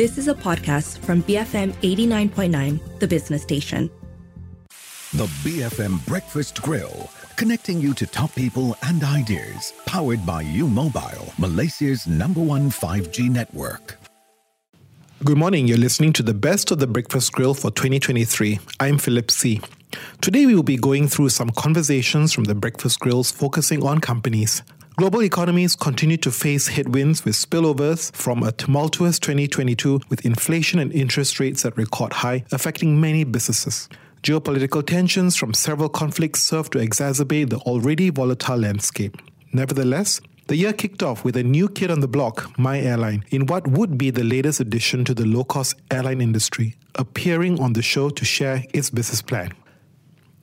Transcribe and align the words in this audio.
This 0.00 0.16
is 0.16 0.28
a 0.28 0.34
podcast 0.34 1.00
from 1.00 1.22
BFM 1.24 1.72
89.9, 1.82 3.00
the 3.00 3.06
business 3.06 3.42
station. 3.42 3.90
The 5.12 5.26
BFM 5.44 6.06
Breakfast 6.06 6.62
Grill, 6.62 7.10
connecting 7.36 7.82
you 7.82 7.92
to 7.92 8.06
top 8.06 8.34
people 8.34 8.74
and 8.84 9.04
ideas, 9.04 9.74
powered 9.84 10.24
by 10.24 10.40
U 10.40 10.68
Mobile, 10.68 11.34
Malaysia's 11.36 12.06
number 12.06 12.40
one 12.40 12.70
5G 12.70 13.28
network. 13.28 13.98
Good 15.22 15.36
morning. 15.36 15.68
You're 15.68 15.76
listening 15.76 16.14
to 16.14 16.22
the 16.22 16.32
best 16.32 16.70
of 16.70 16.78
the 16.78 16.86
Breakfast 16.86 17.32
Grill 17.32 17.52
for 17.52 17.70
2023. 17.70 18.58
I'm 18.80 18.96
Philip 18.96 19.30
See. 19.30 19.60
Today 20.22 20.46
we 20.46 20.54
will 20.54 20.62
be 20.62 20.78
going 20.78 21.08
through 21.08 21.28
some 21.28 21.50
conversations 21.50 22.32
from 22.32 22.44
the 22.44 22.54
Breakfast 22.54 23.00
Grills 23.00 23.30
focusing 23.30 23.84
on 23.84 24.00
companies. 24.00 24.62
Global 25.00 25.22
economies 25.22 25.74
continue 25.76 26.18
to 26.18 26.30
face 26.30 26.68
headwinds 26.68 27.24
with 27.24 27.34
spillovers 27.34 28.14
from 28.14 28.42
a 28.42 28.52
tumultuous 28.52 29.18
2022 29.18 29.98
with 30.10 30.26
inflation 30.26 30.78
and 30.78 30.92
interest 30.92 31.40
rates 31.40 31.64
at 31.64 31.74
record 31.78 32.12
high 32.12 32.44
affecting 32.52 33.00
many 33.00 33.24
businesses. 33.24 33.88
Geopolitical 34.22 34.86
tensions 34.86 35.36
from 35.36 35.54
several 35.54 35.88
conflicts 35.88 36.42
serve 36.42 36.68
to 36.68 36.78
exacerbate 36.80 37.48
the 37.48 37.56
already 37.60 38.10
volatile 38.10 38.58
landscape. 38.58 39.16
Nevertheless, 39.54 40.20
the 40.48 40.56
year 40.56 40.74
kicked 40.74 41.02
off 41.02 41.24
with 41.24 41.38
a 41.38 41.42
new 41.42 41.70
kid 41.70 41.90
on 41.90 42.00
the 42.00 42.06
block, 42.06 42.54
MyAirline, 42.58 43.24
in 43.30 43.46
what 43.46 43.66
would 43.68 43.96
be 43.96 44.10
the 44.10 44.22
latest 44.22 44.60
addition 44.60 45.06
to 45.06 45.14
the 45.14 45.24
low 45.24 45.44
cost 45.44 45.76
airline 45.90 46.20
industry, 46.20 46.76
appearing 46.96 47.58
on 47.58 47.72
the 47.72 47.80
show 47.80 48.10
to 48.10 48.24
share 48.26 48.64
its 48.74 48.90
business 48.90 49.22
plan. 49.22 49.54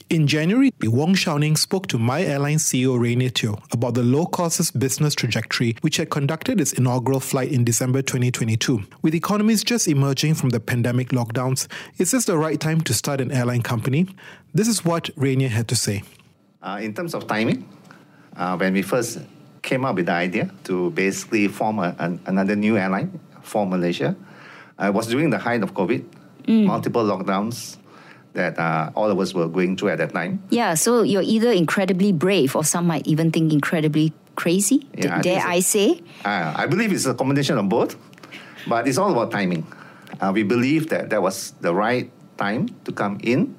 In 0.10 0.26
January, 0.26 0.72
Wong 0.84 1.16
Shou-ning 1.16 1.58
spoke 1.58 1.88
to 1.88 1.98
MyAirline 1.98 2.60
CEO 2.60 2.98
Rayner 2.98 3.28
Teo 3.28 3.62
about 3.74 3.94
the 3.94 4.04
low 4.04 4.26
cost 4.26 4.80
business 4.80 5.14
trajectory, 5.14 5.76
which 5.82 5.98
had 5.98 6.10
conducted 6.10 6.62
its 6.62 6.72
inaugural 6.72 7.20
flight 7.20 7.52
in 7.52 7.66
December 7.66 8.02
2022. 8.02 8.84
With 9.02 9.14
economies 9.14 9.66
just 9.66 9.86
emerging 9.86 10.36
from 10.36 10.52
the 10.52 10.62
pandemic 10.62 11.10
lockdowns, 11.10 11.68
is 11.98 12.12
this 12.12 12.24
the 12.24 12.38
right 12.38 12.58
time 12.58 12.80
to 12.82 12.94
start 12.94 13.20
an 13.20 13.34
airline 13.34 13.64
company? 13.64 14.08
This 14.54 14.70
is 14.70 14.86
what 14.86 15.10
Rayner 15.18 15.50
had 15.50 15.68
to 15.68 15.76
say. 15.76 16.04
Uh, 16.62 16.80
in 16.82 16.94
terms 16.94 17.14
of 17.14 17.28
timing, 17.28 17.68
uh, 18.38 18.56
when 18.56 18.72
we 18.72 18.84
first 18.84 19.20
came 19.62 19.84
up 19.84 19.96
with 19.96 20.06
the 20.06 20.14
idea 20.14 20.50
to 20.64 20.90
basically 20.92 21.50
form 21.50 21.80
a, 21.80 21.94
an, 22.00 22.22
another 22.28 22.56
new 22.56 22.78
airline 22.78 23.20
for 23.42 23.68
Malaysia. 23.68 24.16
Uh, 24.80 24.86
it 24.86 24.94
was 24.94 25.08
during 25.08 25.32
the 25.32 25.38
height 25.38 25.64
of 25.64 25.74
COVID, 25.74 26.06
mm. 26.46 26.66
multiple 26.66 27.04
lockdowns 27.04 27.76
that 28.38 28.58
uh, 28.58 28.94
all 28.96 29.10
of 29.10 29.20
us 29.20 29.34
were 29.34 29.50
going 29.50 29.76
through 29.76 29.90
at 29.90 29.98
that 29.98 30.14
time. 30.14 30.42
Yeah, 30.50 30.78
so 30.78 31.02
you're 31.02 31.26
either 31.26 31.52
incredibly 31.52 32.14
brave 32.14 32.56
or 32.56 32.64
some 32.64 32.88
might 32.88 33.06
even 33.10 33.34
think 33.34 33.52
incredibly 33.52 34.14
crazy. 34.38 34.88
Yeah, 34.94 35.22
dare 35.22 35.42
I, 35.42 35.56
I 35.56 35.60
say? 35.60 36.00
Uh, 36.24 36.54
I 36.56 36.70
believe 36.70 36.94
it's 36.94 37.06
a 37.06 37.18
combination 37.18 37.58
of 37.58 37.68
both, 37.68 37.98
but 38.70 38.88
it's 38.88 38.98
all 38.98 39.12
about 39.12 39.32
timing. 39.34 39.66
Uh, 40.22 40.32
we 40.34 40.44
believe 40.44 40.90
that 40.90 41.10
that 41.10 41.22
was 41.22 41.52
the 41.60 41.74
right 41.74 42.10
time 42.38 42.70
to 42.86 42.94
come 42.94 43.18
in 43.26 43.58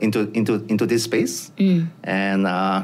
into 0.00 0.32
into 0.32 0.64
into 0.66 0.88
this 0.88 1.04
space, 1.04 1.52
mm. 1.56 1.86
and 2.02 2.48
uh, 2.48 2.82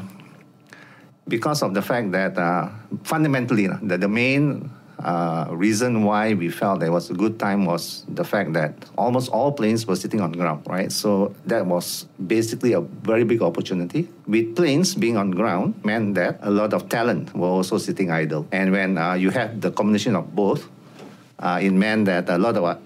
because 1.27 1.65
of 1.65 1.75
the 1.75 1.83
fact 1.83 2.13
that 2.13 2.37
uh, 2.39 2.69
fundamentally 3.03 3.67
the, 3.67 3.99
the 3.99 4.09
main 4.09 4.71
uh, 5.05 5.47
reason 5.51 6.05
why 6.05 6.35
we 6.35 6.51
felt 6.51 6.83
it 6.83 6.91
was 6.91 7.11
a 7.11 7.15
good 7.15 7.39
time 7.39 7.65
was 7.65 8.05
the 8.09 8.25
fact 8.25 8.53
that 8.53 8.75
almost 8.99 9.31
all 9.31 9.53
planes 9.53 9.87
were 9.87 9.97
sitting 9.97 10.21
on 10.21 10.33
ground, 10.33 10.63
right? 10.67 10.93
So 10.93 11.35
that 11.47 11.65
was 11.65 12.07
basically 12.27 12.75
a 12.75 12.81
very 12.81 13.25
big 13.25 13.41
opportunity. 13.41 14.09
With 14.27 14.55
planes 14.57 14.95
being 14.95 15.17
on 15.17 15.31
ground 15.31 15.83
meant 15.85 16.15
that 16.17 16.39
a 16.43 16.51
lot 16.51 16.75
of 16.75 16.89
talent 16.89 17.35
were 17.35 17.49
also 17.49 17.79
sitting 17.79 18.11
idle. 18.11 18.47
And 18.53 18.73
when 18.73 18.99
uh, 18.99 19.15
you 19.15 19.31
have 19.31 19.61
the 19.61 19.71
combination 19.71 20.17
of 20.17 20.35
both, 20.35 20.69
uh, 21.39 21.61
it 21.63 21.71
meant 21.73 22.05
that 22.05 22.29
a 22.29 22.37
lot 22.37 22.57
of 22.57 22.65
uh, 22.65 22.77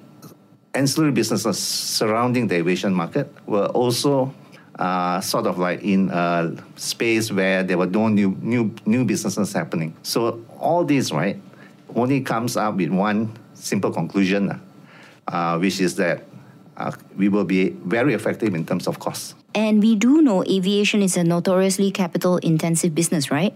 ancillary 0.74 1.12
businesses 1.12 1.58
surrounding 1.58 2.46
the 2.46 2.56
aviation 2.56 2.94
market 2.94 3.32
were 3.46 3.66
also 3.66 4.32
uh, 4.78 5.20
sort 5.20 5.46
of 5.46 5.58
like 5.58 5.82
in 5.82 6.10
a 6.10 6.54
space 6.76 7.32
where 7.32 7.62
there 7.62 7.78
were 7.78 7.86
no 7.86 8.08
new 8.08 8.36
new 8.40 8.74
new 8.86 9.04
businesses 9.04 9.52
happening. 9.52 9.94
So 10.02 10.44
all 10.58 10.84
this 10.84 11.12
right 11.12 11.38
only 11.94 12.20
comes 12.20 12.56
up 12.56 12.76
with 12.76 12.90
one 12.90 13.36
simple 13.54 13.90
conclusion, 13.90 14.60
uh, 15.28 15.58
which 15.58 15.80
is 15.80 15.96
that 15.96 16.24
uh, 16.76 16.92
we 17.16 17.28
will 17.28 17.44
be 17.44 17.70
very 17.70 18.14
effective 18.14 18.54
in 18.54 18.66
terms 18.66 18.86
of 18.86 18.98
cost. 18.98 19.34
And 19.56 19.80
we 19.80 19.94
do 19.94 20.20
know 20.20 20.42
aviation 20.42 21.00
is 21.00 21.16
a 21.16 21.22
notoriously 21.22 21.92
capital 21.92 22.38
intensive 22.38 22.92
business, 22.92 23.30
right? 23.30 23.54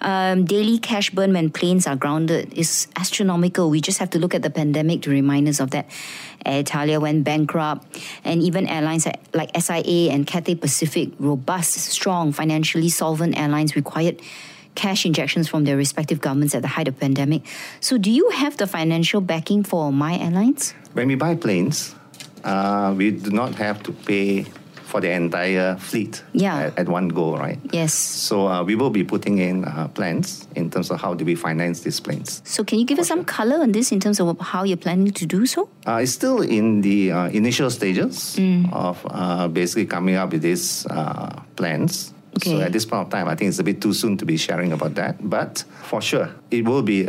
Um, 0.00 0.44
daily 0.44 0.78
cash 0.78 1.10
burn 1.10 1.32
when 1.32 1.50
planes 1.50 1.88
are 1.88 1.96
grounded 1.96 2.54
is 2.54 2.86
astronomical. 2.94 3.68
We 3.68 3.80
just 3.80 3.98
have 3.98 4.10
to 4.10 4.20
look 4.20 4.36
at 4.36 4.42
the 4.42 4.50
pandemic 4.50 5.02
to 5.02 5.10
remind 5.10 5.48
us 5.48 5.58
of 5.58 5.72
that. 5.72 5.90
Alitalia 6.46 7.00
went 7.00 7.24
bankrupt, 7.24 7.98
and 8.24 8.40
even 8.42 8.68
airlines 8.68 9.06
like 9.34 9.50
SIA 9.58 10.12
and 10.12 10.26
Cathay 10.26 10.54
Pacific, 10.54 11.10
robust, 11.18 11.72
strong, 11.74 12.32
financially 12.32 12.88
solvent 12.88 13.38
airlines, 13.38 13.74
required 13.74 14.20
cash 14.74 15.04
injections 15.06 15.48
from 15.48 15.64
their 15.64 15.76
respective 15.76 16.20
governments 16.20 16.54
at 16.54 16.62
the 16.62 16.68
height 16.68 16.88
of 16.88 16.98
pandemic. 16.98 17.42
So, 17.80 17.98
do 17.98 18.10
you 18.10 18.30
have 18.30 18.56
the 18.56 18.66
financial 18.66 19.20
backing 19.20 19.64
for 19.64 19.90
MyAirlines? 19.90 20.74
When 20.92 21.08
we 21.08 21.14
buy 21.14 21.34
planes, 21.36 21.94
uh, 22.44 22.94
we 22.96 23.10
do 23.10 23.30
not 23.30 23.54
have 23.56 23.82
to 23.84 23.92
pay 23.92 24.46
for 24.92 25.00
the 25.00 25.10
entire 25.10 25.74
fleet 25.76 26.22
yeah. 26.34 26.68
at, 26.68 26.80
at 26.80 26.88
one 26.88 27.08
go, 27.08 27.34
right? 27.34 27.58
Yes. 27.72 27.94
So 27.94 28.46
uh, 28.46 28.62
we 28.62 28.74
will 28.76 28.90
be 28.90 29.02
putting 29.02 29.38
in 29.38 29.64
uh, 29.64 29.88
plans 29.88 30.46
in 30.54 30.70
terms 30.70 30.90
of 30.90 31.00
how 31.00 31.14
do 31.14 31.24
we 31.24 31.34
finance 31.34 31.80
these 31.80 31.98
planes. 31.98 32.42
So 32.44 32.62
can 32.62 32.78
you 32.78 32.84
give 32.84 32.98
us 32.98 33.08
some 33.08 33.24
color 33.24 33.56
on 33.62 33.72
this 33.72 33.90
in 33.90 34.00
terms 34.00 34.20
of 34.20 34.38
how 34.38 34.64
you're 34.64 34.76
planning 34.76 35.10
to 35.10 35.24
do 35.24 35.46
so? 35.46 35.70
Uh, 35.88 36.04
it's 36.04 36.12
still 36.12 36.42
in 36.42 36.82
the 36.82 37.10
uh, 37.10 37.28
initial 37.28 37.70
stages 37.70 38.36
mm. 38.36 38.70
of 38.70 39.00
uh, 39.08 39.48
basically 39.48 39.86
coming 39.86 40.16
up 40.16 40.30
with 40.30 40.42
these 40.42 40.84
uh, 40.90 41.40
plans. 41.56 42.12
Okay. 42.36 42.50
So 42.50 42.60
at 42.60 42.72
this 42.72 42.86
point 42.86 43.02
of 43.02 43.10
time, 43.10 43.28
I 43.28 43.34
think 43.34 43.48
it's 43.48 43.58
a 43.58 43.64
bit 43.64 43.80
too 43.80 43.92
soon 43.92 44.16
to 44.16 44.24
be 44.24 44.36
sharing 44.36 44.72
about 44.72 44.94
that. 44.94 45.16
But 45.28 45.64
for 45.82 46.00
sure, 46.00 46.30
it 46.50 46.64
will 46.64 46.82
be 46.82 47.08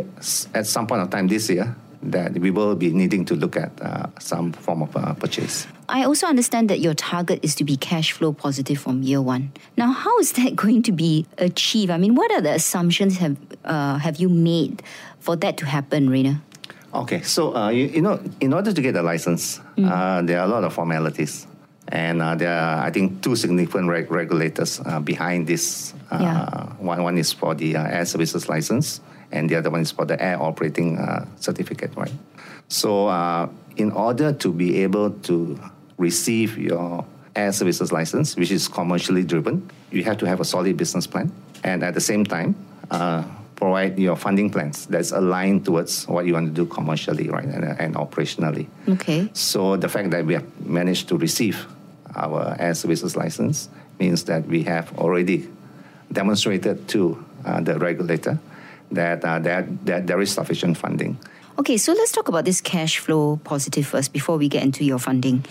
at 0.54 0.66
some 0.66 0.86
point 0.86 1.02
of 1.02 1.10
time 1.10 1.28
this 1.28 1.48
year 1.48 1.74
that 2.10 2.32
we 2.34 2.50
will 2.50 2.74
be 2.74 2.92
needing 2.92 3.24
to 3.24 3.34
look 3.34 3.56
at 3.56 3.72
uh, 3.80 4.06
some 4.18 4.52
form 4.52 4.82
of 4.82 4.96
uh, 4.96 5.14
purchase. 5.14 5.66
I 5.88 6.04
also 6.04 6.26
understand 6.26 6.68
that 6.70 6.80
your 6.80 6.94
target 6.94 7.40
is 7.42 7.54
to 7.56 7.64
be 7.64 7.76
cash 7.76 8.12
flow 8.12 8.32
positive 8.32 8.78
from 8.78 9.02
year 9.02 9.22
one. 9.22 9.52
Now, 9.76 9.92
how 9.92 10.18
is 10.18 10.32
that 10.32 10.54
going 10.64 10.82
to 10.82 10.92
be 10.92 11.26
achieved? 11.38 11.90
I 11.90 11.96
mean, 11.96 12.14
what 12.14 12.30
are 12.30 12.40
the 12.40 12.52
assumptions 12.52 13.18
have 13.18 13.36
uh, 13.64 13.98
have 13.98 14.16
you 14.16 14.28
made 14.28 14.82
for 15.20 15.36
that 15.36 15.56
to 15.58 15.66
happen, 15.66 16.10
Rayner? 16.10 16.40
Okay, 16.92 17.22
so 17.22 17.56
uh, 17.56 17.70
you, 17.70 17.86
you, 17.86 18.02
know, 18.02 18.20
in 18.40 18.52
order 18.52 18.72
to 18.72 18.80
get 18.80 18.94
a 18.94 19.02
license, 19.02 19.60
mm. 19.76 19.90
Uh, 19.90 20.22
there 20.22 20.38
are 20.38 20.44
a 20.44 20.48
lot 20.48 20.62
of 20.62 20.72
formalities. 20.72 21.46
And 21.88 22.22
uh, 22.22 22.34
there 22.34 22.50
are, 22.50 22.82
I 22.84 22.90
think, 22.90 23.22
two 23.22 23.36
significant 23.36 23.88
reg- 23.88 24.10
regulators 24.10 24.80
behind 25.04 25.46
this. 25.46 25.92
Yeah. 26.10 26.72
One, 26.78 27.02
one 27.02 27.18
is 27.18 27.32
for 27.32 27.54
the 27.54 27.76
air 27.76 28.04
services 28.06 28.48
license, 28.48 29.00
and 29.32 29.50
the 29.50 29.56
other 29.56 29.70
one 29.70 29.80
is 29.80 29.90
for 29.90 30.04
the 30.04 30.20
air 30.22 30.40
operating 30.40 30.98
uh, 30.98 31.26
certificate, 31.36 31.94
right? 31.96 32.12
So, 32.68 33.08
uh, 33.08 33.48
in 33.76 33.90
order 33.92 34.32
to 34.32 34.52
be 34.52 34.82
able 34.82 35.10
to 35.10 35.58
receive 35.98 36.56
your 36.56 37.04
air 37.36 37.52
services 37.52 37.92
license, 37.92 38.36
which 38.36 38.50
is 38.50 38.68
commercially 38.68 39.24
driven, 39.24 39.68
you 39.90 40.04
have 40.04 40.18
to 40.18 40.26
have 40.26 40.40
a 40.40 40.44
solid 40.44 40.76
business 40.76 41.06
plan, 41.06 41.32
and 41.64 41.82
at 41.82 41.94
the 41.94 42.00
same 42.00 42.24
time, 42.24 42.54
uh, 42.90 43.24
provide 43.64 43.98
your 43.98 44.14
funding 44.14 44.50
plans 44.50 44.84
that's 44.86 45.10
aligned 45.10 45.64
towards 45.64 46.06
what 46.06 46.26
you 46.26 46.34
want 46.34 46.46
to 46.46 46.52
do 46.52 46.66
commercially, 46.66 47.30
right, 47.30 47.46
and, 47.46 47.64
and 47.64 47.94
operationally. 47.94 48.66
Okay. 48.86 49.30
So 49.32 49.76
the 49.76 49.88
fact 49.88 50.10
that 50.10 50.26
we 50.26 50.34
have 50.34 50.44
managed 50.60 51.08
to 51.08 51.16
receive 51.16 51.66
our 52.14 52.54
air 52.58 52.74
services 52.74 53.16
license 53.16 53.70
means 53.98 54.24
that 54.24 54.44
we 54.46 54.64
have 54.64 54.92
already 54.98 55.48
demonstrated 56.12 56.86
to 56.88 57.24
uh, 57.46 57.62
the 57.62 57.78
regulator 57.78 58.38
that, 58.92 59.24
uh, 59.24 59.38
that, 59.38 59.86
that 59.86 60.06
there 60.06 60.20
is 60.20 60.30
sufficient 60.30 60.76
funding. 60.76 61.16
Okay, 61.56 61.76
so 61.76 61.92
let's 61.92 62.10
talk 62.10 62.26
about 62.26 62.44
this 62.44 62.60
cash 62.60 62.98
flow 62.98 63.36
positive 63.44 63.86
first 63.86 64.12
before 64.12 64.36
we 64.36 64.48
get 64.48 64.64
into 64.64 64.84
your 64.84 64.98
funding. 64.98 65.44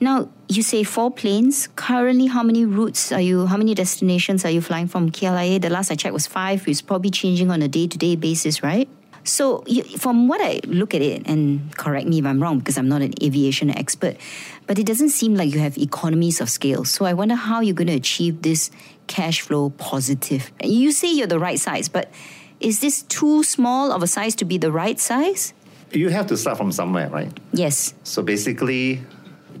Now, 0.00 0.28
you 0.48 0.64
say 0.64 0.82
four 0.82 1.12
planes. 1.12 1.68
Currently, 1.76 2.26
how 2.26 2.42
many 2.42 2.64
routes 2.64 3.12
are 3.12 3.20
you, 3.20 3.46
how 3.46 3.56
many 3.56 3.72
destinations 3.72 4.44
are 4.44 4.50
you 4.50 4.60
flying 4.60 4.88
from 4.88 5.12
KLIA? 5.12 5.60
The 5.60 5.70
last 5.70 5.92
I 5.92 5.94
checked 5.94 6.12
was 6.12 6.26
five. 6.26 6.66
It's 6.66 6.82
probably 6.82 7.10
changing 7.10 7.52
on 7.52 7.62
a 7.62 7.68
day 7.68 7.86
to 7.86 7.96
day 7.96 8.16
basis, 8.16 8.64
right? 8.64 8.88
So, 9.22 9.62
you, 9.68 9.84
from 9.84 10.26
what 10.26 10.40
I 10.42 10.58
look 10.66 10.92
at 10.92 11.02
it, 11.02 11.22
and 11.28 11.74
correct 11.76 12.08
me 12.08 12.18
if 12.18 12.26
I'm 12.26 12.42
wrong 12.42 12.58
because 12.58 12.76
I'm 12.76 12.88
not 12.88 13.00
an 13.00 13.14
aviation 13.22 13.70
expert, 13.70 14.16
but 14.66 14.80
it 14.80 14.86
doesn't 14.86 15.10
seem 15.10 15.36
like 15.36 15.54
you 15.54 15.60
have 15.60 15.78
economies 15.78 16.40
of 16.40 16.50
scale. 16.50 16.84
So, 16.84 17.04
I 17.04 17.14
wonder 17.14 17.36
how 17.36 17.60
you're 17.60 17.76
going 17.76 17.86
to 17.86 17.94
achieve 17.94 18.42
this 18.42 18.72
cash 19.06 19.40
flow 19.40 19.70
positive. 19.70 20.50
You 20.62 20.90
say 20.90 21.12
you're 21.12 21.28
the 21.28 21.38
right 21.38 21.60
size, 21.60 21.88
but 21.88 22.10
is 22.64 22.80
this 22.80 23.02
too 23.02 23.44
small 23.44 23.92
of 23.92 24.02
a 24.02 24.06
size 24.06 24.34
to 24.36 24.44
be 24.44 24.56
the 24.58 24.72
right 24.72 24.98
size? 24.98 25.52
You 25.92 26.08
have 26.08 26.26
to 26.28 26.36
start 26.36 26.56
from 26.56 26.72
somewhere, 26.72 27.08
right? 27.10 27.30
Yes. 27.52 27.94
So 28.02 28.22
basically, 28.22 29.02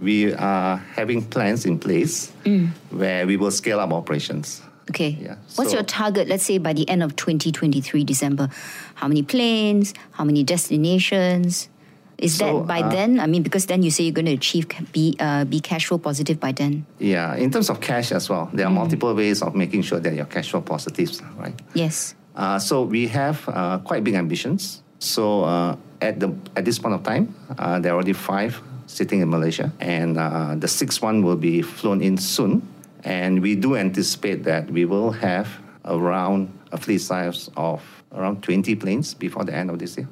we 0.00 0.32
are 0.32 0.76
having 0.76 1.22
plans 1.22 1.66
in 1.66 1.78
place 1.78 2.32
mm. 2.44 2.70
where 2.90 3.26
we 3.26 3.36
will 3.36 3.50
scale 3.50 3.78
up 3.78 3.92
operations. 3.92 4.62
Okay. 4.90 5.16
Yeah. 5.20 5.36
What's 5.54 5.70
so, 5.70 5.76
your 5.76 5.84
target, 5.84 6.28
let's 6.28 6.44
say, 6.44 6.58
by 6.58 6.72
the 6.72 6.88
end 6.88 7.02
of 7.02 7.14
2023, 7.16 8.04
December? 8.04 8.48
How 8.94 9.06
many 9.06 9.22
planes? 9.22 9.94
How 10.12 10.24
many 10.24 10.42
destinations? 10.42 11.68
Is 12.16 12.36
So, 12.36 12.60
that 12.60 12.66
by 12.66 12.80
uh, 12.80 12.90
then? 12.90 13.20
I 13.20 13.26
mean, 13.26 13.42
because 13.42 13.66
then 13.66 13.82
you 13.82 13.90
say 13.90 14.04
you're 14.04 14.12
going 14.12 14.26
to 14.26 14.34
achieve 14.34 14.66
be 14.92 15.16
uh, 15.18 15.44
be 15.44 15.60
cash 15.60 15.86
flow 15.86 15.98
positive 15.98 16.38
by 16.38 16.52
then. 16.52 16.86
Yeah, 16.98 17.34
in 17.34 17.50
terms 17.50 17.70
of 17.70 17.80
cash 17.80 18.12
as 18.12 18.30
well, 18.30 18.48
there 18.52 18.66
are 18.66 18.70
multiple 18.70 19.12
ways 19.14 19.42
of 19.42 19.54
making 19.54 19.82
sure 19.82 19.98
that 19.98 20.14
you're 20.14 20.24
cash 20.24 20.50
flow 20.50 20.60
positive, 20.60 21.10
right? 21.36 21.54
Yes. 21.74 22.14
Uh, 22.34 22.58
so 22.58 22.82
we 22.82 23.06
have 23.08 23.48
uh, 23.48 23.78
quite 23.78 24.04
big 24.04 24.14
ambitions. 24.14 24.82
So 24.98 25.44
uh, 25.44 25.76
at 26.00 26.20
the 26.20 26.34
at 26.56 26.64
this 26.64 26.78
point 26.78 26.94
of 26.94 27.02
time, 27.02 27.34
uh, 27.58 27.78
there 27.78 27.92
are 27.92 27.96
already 27.96 28.12
five 28.12 28.60
sitting 28.86 29.20
in 29.20 29.30
Malaysia, 29.30 29.72
and 29.80 30.18
uh, 30.18 30.54
the 30.56 30.68
sixth 30.68 31.02
one 31.02 31.22
will 31.22 31.36
be 31.36 31.62
flown 31.62 32.02
in 32.02 32.16
soon. 32.16 32.66
And 33.04 33.42
we 33.42 33.54
do 33.54 33.76
anticipate 33.76 34.44
that 34.44 34.70
we 34.70 34.84
will 34.86 35.12
have 35.12 35.48
around 35.84 36.48
a 36.72 36.78
fleet 36.78 36.98
size 36.98 37.50
of 37.56 37.82
around 38.12 38.42
20 38.42 38.74
planes 38.76 39.12
before 39.12 39.44
the 39.44 39.54
end 39.54 39.68
of 39.70 39.78
this 39.78 39.98
year. 39.98 40.08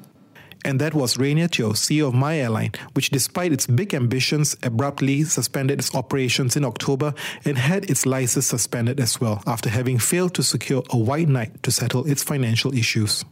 And 0.65 0.79
that 0.79 0.93
was 0.93 1.17
Rayner 1.17 1.47
Teo, 1.47 1.73
CEO 1.73 2.07
of 2.07 2.13
MyAirline, 2.13 2.75
which, 2.93 3.09
despite 3.09 3.51
its 3.51 3.67
big 3.67 3.93
ambitions, 3.93 4.55
abruptly 4.63 5.23
suspended 5.23 5.79
its 5.79 5.93
operations 5.93 6.55
in 6.55 6.63
October 6.63 7.13
and 7.45 7.57
had 7.57 7.89
its 7.89 8.05
license 8.05 8.47
suspended 8.47 8.99
as 8.99 9.19
well 9.19 9.43
after 9.45 9.69
having 9.69 9.99
failed 9.99 10.33
to 10.35 10.43
secure 10.43 10.83
a 10.89 10.97
white 10.97 11.27
knight 11.27 11.61
to 11.63 11.71
settle 11.71 12.05
its 12.05 12.23
financial 12.23 12.73
issues. 12.73 13.25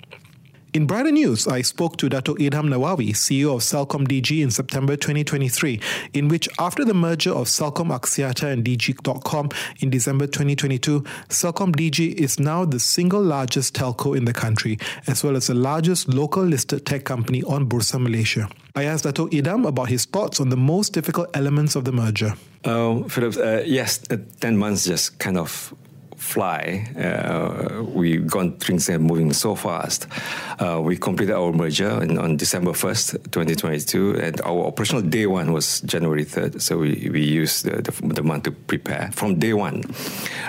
In 0.73 0.87
brighter 0.87 1.11
news, 1.11 1.49
I 1.49 1.63
spoke 1.63 1.97
to 1.97 2.07
Dato 2.07 2.33
Idham 2.35 2.69
Nawawi, 2.69 3.09
CEO 3.09 3.55
of 3.55 3.61
CelcomDigi 3.61 4.41
in 4.41 4.49
September 4.51 4.95
2023, 4.95 5.81
in 6.13 6.29
which 6.29 6.47
after 6.59 6.85
the 6.85 6.93
merger 6.93 7.31
of 7.31 7.47
Celcom 7.47 7.89
Axiata 7.89 8.49
and 8.49 8.63
Digi.com 8.63 9.49
in 9.81 9.89
December 9.89 10.27
2022, 10.27 11.01
CelcomDigi 11.27 12.13
is 12.13 12.39
now 12.39 12.63
the 12.63 12.79
single 12.79 13.21
largest 13.21 13.75
telco 13.75 14.15
in 14.15 14.23
the 14.23 14.31
country, 14.31 14.79
as 15.07 15.25
well 15.25 15.35
as 15.35 15.47
the 15.47 15.53
largest 15.53 16.07
local 16.07 16.43
listed 16.43 16.85
tech 16.85 17.03
company 17.03 17.43
on 17.43 17.67
Bursa 17.67 17.99
Malaysia. 17.99 18.47
I 18.73 18.85
asked 18.85 19.03
Dato 19.03 19.27
Idham 19.27 19.67
about 19.67 19.89
his 19.89 20.05
thoughts 20.05 20.39
on 20.39 20.47
the 20.47 20.55
most 20.55 20.93
difficult 20.93 21.35
elements 21.35 21.75
of 21.75 21.83
the 21.83 21.91
merger. 21.91 22.33
Uh, 22.63 23.03
Philip, 23.09 23.35
uh, 23.35 23.63
yes, 23.65 23.99
uh, 24.09 24.15
10 24.39 24.55
months 24.55 24.85
just 24.85 25.19
kind 25.19 25.37
of 25.37 25.73
fly. 26.31 26.87
Uh, 26.97 27.83
we've 27.83 28.25
gone 28.25 28.53
things 28.57 28.89
are 28.89 28.99
moving 28.99 29.33
so 29.33 29.55
fast. 29.55 30.07
Uh, 30.59 30.79
we 30.81 30.95
completed 30.95 31.35
our 31.35 31.51
merger 31.51 32.01
in, 32.01 32.17
on 32.17 32.37
December 32.37 32.71
1st, 32.71 33.31
2022, 33.31 34.15
and 34.17 34.41
our 34.41 34.65
operational 34.65 35.01
day 35.01 35.25
one 35.25 35.51
was 35.51 35.81
January 35.81 36.23
3rd. 36.23 36.61
So 36.61 36.77
we, 36.77 37.09
we 37.11 37.23
used 37.23 37.65
the, 37.65 37.81
the, 37.81 37.91
the 38.13 38.23
month 38.23 38.43
to 38.43 38.51
prepare. 38.51 39.11
From 39.13 39.39
day 39.39 39.53
one, 39.53 39.83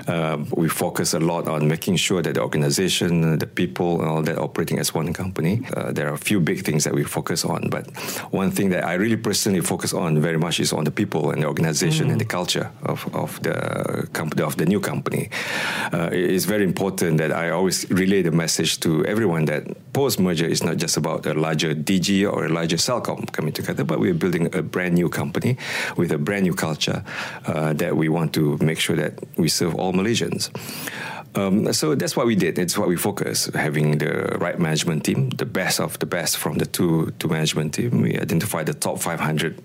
uh, 0.07 0.39
we 0.57 0.69
focus 0.69 1.15
a 1.15 1.21
lot 1.21 1.49
on 1.49 1.67
making 1.67 1.97
sure 1.97 2.23
that 2.23 2.35
the 2.35 2.43
organization, 2.43 3.39
the 3.39 3.47
people, 3.47 4.01
and 4.01 4.09
all 4.09 4.23
that 4.23 4.39
operating 4.39 4.79
as 4.79 4.95
one 4.95 5.13
company. 5.13 5.63
Uh, 5.75 5.91
there 5.93 6.09
are 6.09 6.15
a 6.15 6.25
few 6.31 6.41
big 6.41 6.65
things 6.65 6.85
that 6.85 6.95
we 6.95 7.03
focus 7.05 7.45
on, 7.45 7.71
but 7.71 7.91
one 8.31 8.51
thing 8.51 8.71
that 8.71 8.85
I 8.85 8.95
really 8.95 9.17
personally 9.17 9.61
focus 9.61 9.93
on 9.93 10.21
very 10.21 10.39
much 10.39 10.61
is 10.61 10.73
on 10.73 10.85
the 10.85 10.91
people 10.91 11.31
and 11.31 11.43
the 11.43 11.47
organization 11.47 12.11
and 12.11 12.21
the 12.21 12.25
culture 12.25 12.71
of, 12.85 13.13
of 13.15 13.43
the 13.43 14.09
company 14.13 14.43
of 14.43 14.57
the 14.57 14.67
new 14.67 14.81
company. 14.81 15.29
Uh, 15.93 16.09
it 16.13 16.31
is 16.31 16.45
very 16.45 16.65
important 16.65 17.19
that 17.19 17.33
I 17.33 17.51
always 17.51 17.91
relay 17.91 18.23
the 18.23 18.31
message 18.31 18.81
to 18.81 19.05
everyone 19.07 19.45
that 19.47 19.65
post 19.93 20.21
merger 20.21 20.47
is 20.47 20.63
not 20.63 20.77
just 20.77 20.97
about 20.97 21.27
a 21.27 21.35
larger 21.35 21.75
Digi 21.75 22.31
or 22.31 22.47
a 22.47 22.49
larger 22.49 22.77
Celcom 22.77 23.31
coming 23.33 23.53
together, 23.53 23.85
but 23.85 24.01
we're 24.01 24.15
building 24.15 24.55
a 24.55 24.63
brand 24.63 24.95
new 24.95 25.09
company 25.09 25.57
with 25.97 26.13
a 26.13 26.19
brand 26.19 26.45
new 26.45 26.55
culture 26.55 27.05
uh, 27.47 27.73
that 27.75 27.97
we 27.97 28.09
want 28.09 28.33
to 28.35 28.57
make 28.59 28.79
sure 28.79 28.97
that 28.97 29.19
we 29.37 29.49
serve 29.49 29.75
all 29.75 29.93
Malaysians. 29.93 30.51
Um, 31.35 31.73
so 31.73 31.95
that's 31.95 32.15
what 32.15 32.27
we 32.27 32.35
did. 32.35 32.59
It's 32.59 32.77
what 32.77 32.89
we 32.89 32.97
focus. 32.97 33.47
Having 33.55 33.99
the 33.99 34.37
right 34.39 34.59
management 34.59 35.05
team, 35.05 35.31
the 35.31 35.47
best 35.47 35.81
of 35.81 35.99
the 35.99 36.07
best 36.07 36.37
from 36.37 36.59
the 36.59 36.67
two 36.67 37.13
two 37.19 37.29
management 37.29 37.75
team. 37.75 38.03
We 38.03 38.19
identified 38.19 38.67
the 38.67 38.75
top 38.75 39.01
500 39.01 39.57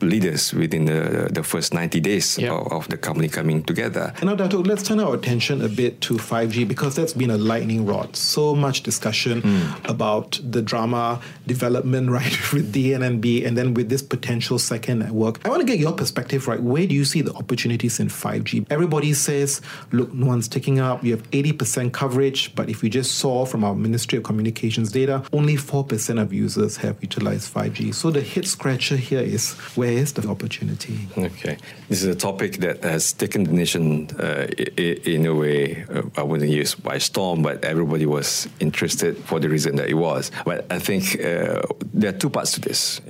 leaders 0.00 0.52
within 0.52 0.84
the 0.86 1.28
the 1.30 1.42
first 1.42 1.72
90 1.74 2.00
days 2.00 2.38
Yeah. 2.38 2.52
of, 2.52 2.72
of 2.72 2.88
the 2.88 2.96
company 2.96 3.28
coming 3.28 3.62
together. 3.62 4.12
And 4.20 4.26
now, 4.26 4.34
Dato, 4.34 4.62
let's 4.62 4.82
turn 4.82 5.00
our 5.00 5.14
attention 5.14 5.62
a 5.62 5.68
bit 5.68 6.00
to 6.02 6.14
5G 6.14 6.66
because 6.66 6.94
that's 6.94 7.12
been 7.12 7.30
a 7.30 7.38
lightning 7.38 7.86
rod. 7.86 8.16
So 8.16 8.54
much 8.54 8.82
discussion 8.82 9.40
hmm. 9.42 9.86
about 9.86 10.40
the 10.42 10.62
drama 10.62 11.20
development, 11.46 12.10
right, 12.18 12.52
with 12.52 12.72
DNB 12.72 13.46
and 13.46 13.56
then 13.56 13.74
with 13.74 13.88
this 13.88 14.02
potential 14.02 14.58
second 14.58 15.00
network. 15.00 15.44
I 15.44 15.48
want 15.48 15.60
to 15.60 15.66
get 15.66 15.78
your 15.78 15.92
perspective, 15.92 16.48
right? 16.48 16.62
Where 16.62 16.86
do 16.86 16.94
you 16.94 17.04
see 17.04 17.22
the 17.22 17.34
opportunities 17.34 18.00
in 18.00 18.08
5G? 18.08 18.66
Everybody 18.70 19.14
says, 19.14 19.60
look, 19.92 20.12
no 20.12 20.26
one's 20.26 20.48
taking 20.48 20.80
up. 20.80 21.04
You 21.04 21.12
have 21.12 21.30
80% 21.30 21.92
coverage, 21.92 22.54
but 22.54 22.68
if 22.68 22.82
we 22.82 22.88
just 22.88 23.16
saw 23.16 23.44
from 23.44 23.64
our 23.64 23.74
Ministry 23.74 24.18
of 24.18 24.24
Communications 24.24 24.92
data, 24.92 25.22
only 25.32 25.56
4% 25.56 26.20
of 26.20 26.32
users 26.32 26.76
have 26.78 27.02
utilized 27.02 27.52
5G. 27.52 27.94
So 27.94 28.10
the 28.10 28.20
hit 28.20 28.46
scratcher 28.46 28.96
here 28.96 29.20
is 29.20 29.54
where 29.76 29.85
is 29.94 30.12
the 30.12 30.28
opportunity? 30.28 30.98
Okay, 31.16 31.56
this 31.88 32.02
is 32.02 32.08
a 32.08 32.14
topic 32.14 32.56
that 32.58 32.82
has 32.82 33.12
taken 33.12 33.44
the 33.44 33.52
nation 33.52 34.08
uh, 34.18 34.46
in 34.76 35.26
a 35.26 35.34
way 35.34 35.84
uh, 35.90 36.02
I 36.16 36.22
wouldn't 36.22 36.50
use 36.50 36.74
by 36.74 36.98
storm, 36.98 37.42
but 37.42 37.64
everybody 37.64 38.06
was 38.06 38.48
interested 38.60 39.16
for 39.18 39.40
the 39.40 39.48
reason 39.48 39.76
that 39.76 39.88
it 39.88 39.94
was. 39.94 40.30
But 40.44 40.66
I 40.70 40.78
think 40.78 41.20
uh, 41.20 41.62
there 41.94 42.10
are 42.10 42.18
two 42.18 42.30
parts 42.30 42.52
to 42.52 42.60
this. 42.60 43.00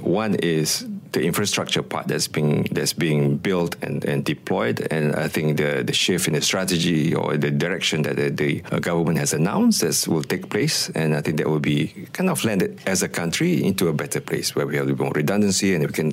One 0.00 0.34
is 0.36 0.86
the 1.12 1.22
infrastructure 1.22 1.82
part 1.82 2.08
that's 2.08 2.28
being 2.28 2.64
that's 2.72 2.92
being 2.92 3.36
built 3.36 3.76
and, 3.82 4.04
and 4.04 4.24
deployed, 4.24 4.86
and 4.90 5.14
I 5.14 5.28
think 5.28 5.58
the 5.58 5.82
the 5.84 5.92
shift 5.92 6.26
in 6.28 6.34
the 6.34 6.40
strategy 6.40 7.14
or 7.14 7.36
the 7.36 7.50
direction 7.50 8.02
that 8.02 8.16
the, 8.16 8.30
the 8.30 8.62
uh, 8.72 8.78
government 8.78 9.18
has 9.18 9.32
announced 9.32 9.82
as 9.82 10.08
will 10.08 10.22
take 10.22 10.48
place, 10.48 10.88
and 10.90 11.14
I 11.14 11.20
think 11.20 11.38
that 11.38 11.48
will 11.48 11.60
be 11.60 11.88
kind 12.12 12.30
of 12.30 12.44
landed 12.44 12.80
as 12.86 13.02
a 13.02 13.08
country 13.08 13.62
into 13.62 13.88
a 13.88 13.92
better 13.92 14.20
place 14.20 14.54
where 14.54 14.66
we 14.66 14.76
have 14.76 14.86
a 14.88 14.94
bit 14.94 14.98
more 14.98 15.12
redundancy 15.14 15.74
and 15.74 15.86
we 15.86 15.92
can 15.92 16.12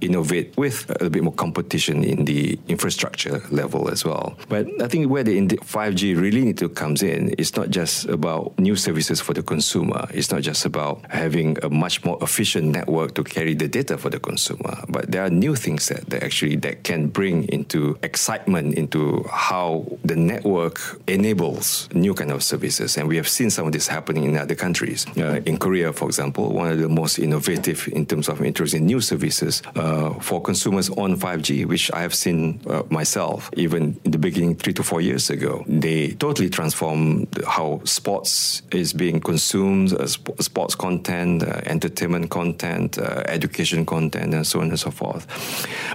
innovate 0.00 0.56
with 0.56 0.88
a 0.90 0.92
little 0.94 1.10
bit 1.10 1.22
more 1.22 1.32
competition 1.34 2.02
in 2.04 2.24
the 2.24 2.58
infrastructure 2.68 3.42
level 3.50 3.88
as 3.90 4.04
well. 4.04 4.36
But 4.48 4.66
I 4.82 4.88
think 4.88 5.10
where 5.10 5.22
the 5.22 5.40
5G 5.46 6.20
really 6.20 6.42
need 6.42 6.58
to 6.58 6.68
comes 6.68 7.02
in 7.02 7.30
is 7.30 7.56
not 7.56 7.70
just 7.70 8.06
about 8.06 8.58
new 8.58 8.76
services 8.76 9.20
for 9.20 9.34
the 9.34 9.42
consumer. 9.42 10.06
It's 10.12 10.30
not 10.30 10.42
just 10.42 10.64
about 10.64 11.04
having 11.10 11.56
a 11.62 11.68
much 11.68 12.04
more 12.04 12.18
efficient 12.22 12.66
network 12.66 13.14
to 13.14 13.24
carry 13.24 13.54
the 13.54 13.68
data 13.68 13.98
for 13.98 14.10
the 14.10 14.18
consumer. 14.18 14.39
But 14.88 15.10
there 15.10 15.24
are 15.24 15.30
new 15.30 15.54
things 15.54 15.88
that, 15.88 16.08
that 16.10 16.22
actually 16.22 16.56
that 16.56 16.84
can 16.84 17.08
bring 17.08 17.44
into 17.48 17.98
excitement 18.02 18.74
into 18.74 19.24
how 19.30 19.86
the 20.04 20.16
network 20.16 20.80
enables 21.06 21.88
new 21.92 22.14
kind 22.14 22.30
of 22.32 22.42
services. 22.42 22.96
And 22.96 23.08
we 23.08 23.16
have 23.16 23.28
seen 23.28 23.50
some 23.50 23.66
of 23.66 23.72
this 23.72 23.88
happening 23.88 24.24
in 24.24 24.36
other 24.36 24.54
countries. 24.54 25.06
Uh, 25.16 25.40
in 25.44 25.56
Korea, 25.58 25.92
for 25.92 26.06
example, 26.06 26.52
one 26.52 26.70
of 26.70 26.78
the 26.78 26.88
most 26.88 27.18
innovative 27.18 27.88
in 27.92 28.06
terms 28.06 28.28
of 28.28 28.40
introducing 28.40 28.86
new 28.86 29.00
services 29.00 29.62
uh, 29.76 30.14
for 30.14 30.40
consumers 30.40 30.90
on 30.90 31.16
5G, 31.16 31.66
which 31.66 31.92
I 31.92 32.02
have 32.02 32.14
seen 32.14 32.60
uh, 32.66 32.82
myself 32.90 33.50
even 33.56 33.98
in 34.04 34.10
the 34.10 34.18
beginning 34.18 34.56
three 34.56 34.72
to 34.74 34.82
four 34.82 35.00
years 35.00 35.30
ago. 35.30 35.64
They 35.66 36.12
totally 36.12 36.50
transformed 36.50 37.28
how 37.46 37.80
sports 37.84 38.62
is 38.72 38.92
being 38.92 39.20
consumed, 39.20 39.92
uh, 39.92 40.06
sp- 40.06 40.40
sports 40.40 40.74
content, 40.74 41.42
uh, 41.42 41.60
entertainment 41.64 42.30
content, 42.30 42.98
uh, 42.98 43.22
education 43.26 43.86
content, 43.86 44.29
and 44.34 44.46
so 44.46 44.60
on 44.60 44.68
and 44.68 44.78
so 44.78 44.90
forth. 44.90 45.26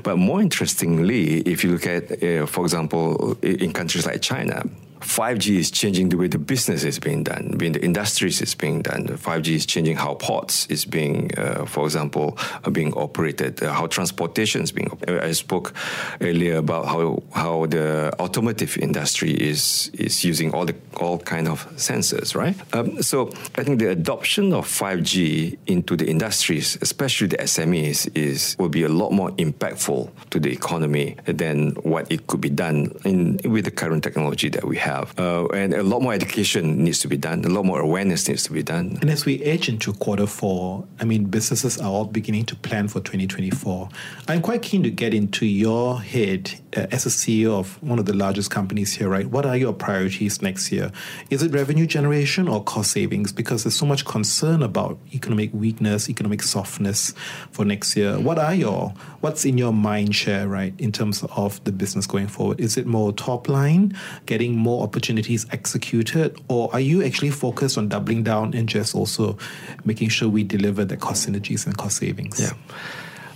But 0.04 0.18
more 0.18 0.42
interestingly, 0.42 1.42
if 1.42 1.63
you 1.63 1.72
look 1.72 1.88
at, 1.88 2.24
uh, 2.24 2.46
for 2.46 2.63
example, 2.63 3.38
in 3.42 3.74
countries 3.74 4.06
like 4.06 4.22
China, 4.22 4.63
5G 5.06 5.58
is 5.58 5.72
changing 5.72 6.10
the 6.10 6.18
way 6.18 6.28
the 6.28 6.40
business 6.40 6.84
is 6.84 7.00
being 7.00 7.24
done, 7.24 7.56
being 7.58 7.74
the 7.74 7.84
industries 7.84 8.42
is 8.42 8.56
being 8.56 8.82
done. 8.82 9.08
5G 9.08 9.48
is 9.54 9.66
changing 9.66 9.98
how 9.98 10.16
ports 10.16 10.66
is 10.66 10.84
being, 10.84 11.30
uh, 11.38 11.66
for 11.66 11.86
example, 11.86 12.38
being 12.72 12.92
operated, 12.94 13.62
uh, 13.62 13.72
how 13.72 13.86
transportation 13.88 14.64
is 14.64 14.72
being. 14.72 14.90
I 15.08 15.32
spoke 15.34 15.74
earlier 16.22 16.58
about 16.58 16.88
how 16.88 17.22
how 17.34 17.68
the 17.68 18.14
automotive 18.20 18.78
industry 18.80 19.32
is 19.32 19.92
is 19.94 20.24
using 20.26 20.52
all 20.54 20.66
the 20.66 20.76
all 20.98 21.20
kind 21.20 21.48
of 21.48 21.68
sensors, 21.76 22.36
right? 22.36 22.56
Um, 22.74 23.02
so 23.04 23.30
I 23.58 23.64
think 23.64 23.80
the 23.80 23.92
adoption 23.92 24.54
of 24.54 24.68
5G 24.68 25.58
into 25.68 25.96
the 25.96 26.08
industries, 26.10 26.78
especially 26.82 27.28
the 27.28 27.38
SMEs, 27.38 28.10
is 28.16 28.56
will 28.58 28.70
be 28.70 28.84
a 28.84 28.90
lot 28.90 29.12
more 29.12 29.30
impactful 29.38 30.10
to 30.32 30.40
the 30.40 30.52
economy 30.52 31.16
than 31.26 31.72
what 31.84 32.12
it 32.12 32.26
could 32.26 32.42
be 32.42 32.50
done 32.50 32.92
in 33.06 33.40
with 33.46 33.66
the 33.66 33.72
current 33.72 34.04
technology 34.04 34.50
that 34.50 34.66
we 34.66 34.78
have. 34.78 34.95
Uh, 35.18 35.48
and 35.48 35.74
a 35.74 35.84
lot 35.84 36.02
more 36.02 36.14
education 36.14 36.84
needs 36.84 37.00
to 37.00 37.08
be 37.08 37.18
done. 37.18 37.44
A 37.46 37.50
lot 37.50 37.66
more 37.66 37.80
awareness 37.80 38.28
needs 38.28 38.44
to 38.44 38.52
be 38.52 38.64
done. 38.64 38.98
And 39.02 39.10
as 39.10 39.25
we 39.25 39.42
edge 39.44 39.70
into 39.70 39.94
quarter 39.94 40.28
four, 40.28 40.86
I 41.00 41.06
mean, 41.06 41.25
businesses 41.25 41.78
are 41.78 41.90
all 41.90 42.06
beginning 42.06 42.46
to 42.46 42.56
plan 42.56 42.88
for 42.88 43.00
2024. 43.00 43.90
I'm 44.28 44.42
quite 44.42 44.62
keen 44.62 44.84
to 44.84 44.90
get 44.90 45.14
into 45.14 45.46
your 45.46 46.02
head 46.02 46.52
uh, 46.75 46.88
as 46.92 47.06
a 47.06 47.10
CEO 47.10 47.58
of 47.58 47.82
one 47.82 48.00
of 48.00 48.06
the 48.06 48.14
largest 48.14 48.52
companies 48.52 48.94
here, 48.94 49.10
right? 49.10 49.25
What 49.28 49.46
are 49.46 49.56
your 49.56 49.74
priorities 49.74 50.42
next 50.42 50.72
year? 50.72 50.92
Is 51.30 51.42
it 51.44 51.52
revenue 51.52 51.86
generation 51.86 52.48
or 52.48 52.64
cost 52.64 52.92
savings? 52.92 53.32
Because 53.32 53.64
there's 53.64 53.75
so 53.75 53.86
much 53.86 54.06
concern 54.06 54.62
about 54.62 54.98
economic 55.14 55.54
weakness, 55.54 56.10
economic 56.10 56.42
softness 56.44 57.14
for 57.52 57.66
next 57.66 57.96
year. 57.96 58.20
What 58.20 58.40
are 58.40 58.54
your, 58.54 58.94
what's 59.22 59.46
in 59.46 59.58
your 59.58 59.74
mind 59.74 60.16
share, 60.16 60.48
right, 60.48 60.74
in 60.78 60.92
terms 60.92 61.24
of 61.36 61.64
the 61.64 61.72
business 61.72 62.08
going 62.08 62.28
forward? 62.28 62.60
Is 62.60 62.78
it 62.78 62.86
more 62.86 63.14
top 63.14 63.48
line, 63.48 63.96
getting 64.25 64.56
more 64.56 64.75
more 64.75 64.84
opportunities 64.84 65.46
executed, 65.51 66.39
or 66.48 66.70
are 66.74 66.79
you 66.79 67.03
actually 67.03 67.32
focused 67.32 67.77
on 67.77 67.88
doubling 67.88 68.24
down 68.24 68.53
and 68.53 68.67
just 68.67 68.96
also 68.96 69.38
making 69.86 70.10
sure 70.10 70.27
we 70.29 70.44
deliver 70.44 70.86
the 70.86 70.98
cost 70.98 71.27
synergies 71.27 71.65
and 71.65 71.77
cost 71.77 71.98
savings? 71.98 72.39
Yeah. 72.39 72.53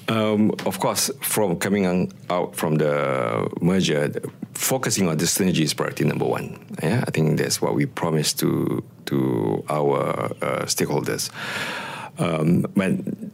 Um, 0.10 0.52
of 0.66 0.80
course, 0.80 1.12
from 1.22 1.58
coming 1.58 2.12
out 2.30 2.56
from 2.56 2.76
the 2.78 3.48
merger, 3.62 4.12
focusing 4.54 5.08
on 5.08 5.18
the 5.18 5.26
synergy 5.26 5.62
is 5.62 5.74
priority 5.74 6.04
number 6.04 6.26
one. 6.26 6.58
Yeah, 6.82 7.04
I 7.08 7.12
think 7.12 7.38
that's 7.38 7.62
what 7.62 7.76
we 7.76 7.86
promised 7.86 8.40
to 8.40 8.84
to 9.06 9.64
our 9.70 10.34
uh, 10.42 10.66
stakeholders. 10.66 11.30
Um, 12.18 12.66
but 12.76 12.92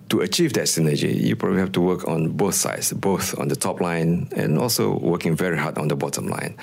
to 0.09 0.21
achieve 0.21 0.53
that 0.53 0.65
synergy, 0.65 1.19
you 1.19 1.35
probably 1.35 1.59
have 1.59 1.71
to 1.73 1.81
work 1.81 2.07
on 2.07 2.29
both 2.29 2.55
sides, 2.55 2.93
both 2.93 3.37
on 3.39 3.47
the 3.47 3.55
top 3.55 3.81
line 3.81 4.29
and 4.35 4.57
also 4.57 4.97
working 4.99 5.35
very 5.35 5.57
hard 5.57 5.77
on 5.77 5.87
the 5.87 5.95
bottom 5.95 6.27
line. 6.27 6.55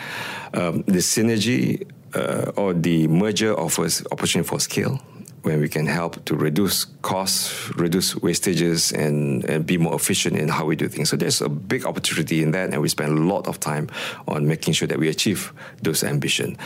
Um, 0.55 0.83
the 0.83 0.99
synergy 0.99 1.87
uh, 2.15 2.53
or 2.57 2.75
the 2.75 3.09
merger 3.09 3.59
offers 3.59 4.05
opportunity 4.13 4.49
for 4.49 4.61
scale 4.61 5.01
when 5.43 5.61
we 5.61 5.69
can 5.69 5.87
help 5.87 6.25
to 6.25 6.37
reduce 6.37 6.87
costs, 7.03 7.75
reduce 7.77 8.15
wastages, 8.15 8.93
and, 8.93 9.45
and 9.45 9.67
be 9.67 9.77
more 9.77 9.95
efficient 9.95 10.37
in 10.37 10.49
how 10.49 10.65
we 10.65 10.77
do 10.77 10.89
things. 10.89 11.11
So 11.11 11.17
there's 11.17 11.41
a 11.41 11.49
big 11.49 11.85
opportunity 11.85 12.43
in 12.43 12.53
that, 12.53 12.71
and 12.73 12.81
we 12.81 12.89
spend 12.89 13.19
a 13.19 13.21
lot 13.21 13.49
of 13.49 13.59
time 13.59 13.89
on 14.29 14.47
making 14.47 14.75
sure 14.75 14.87
that 14.89 14.99
we 14.99 15.09
achieve 15.09 15.53
those 15.83 16.05
ambitions. 16.05 16.59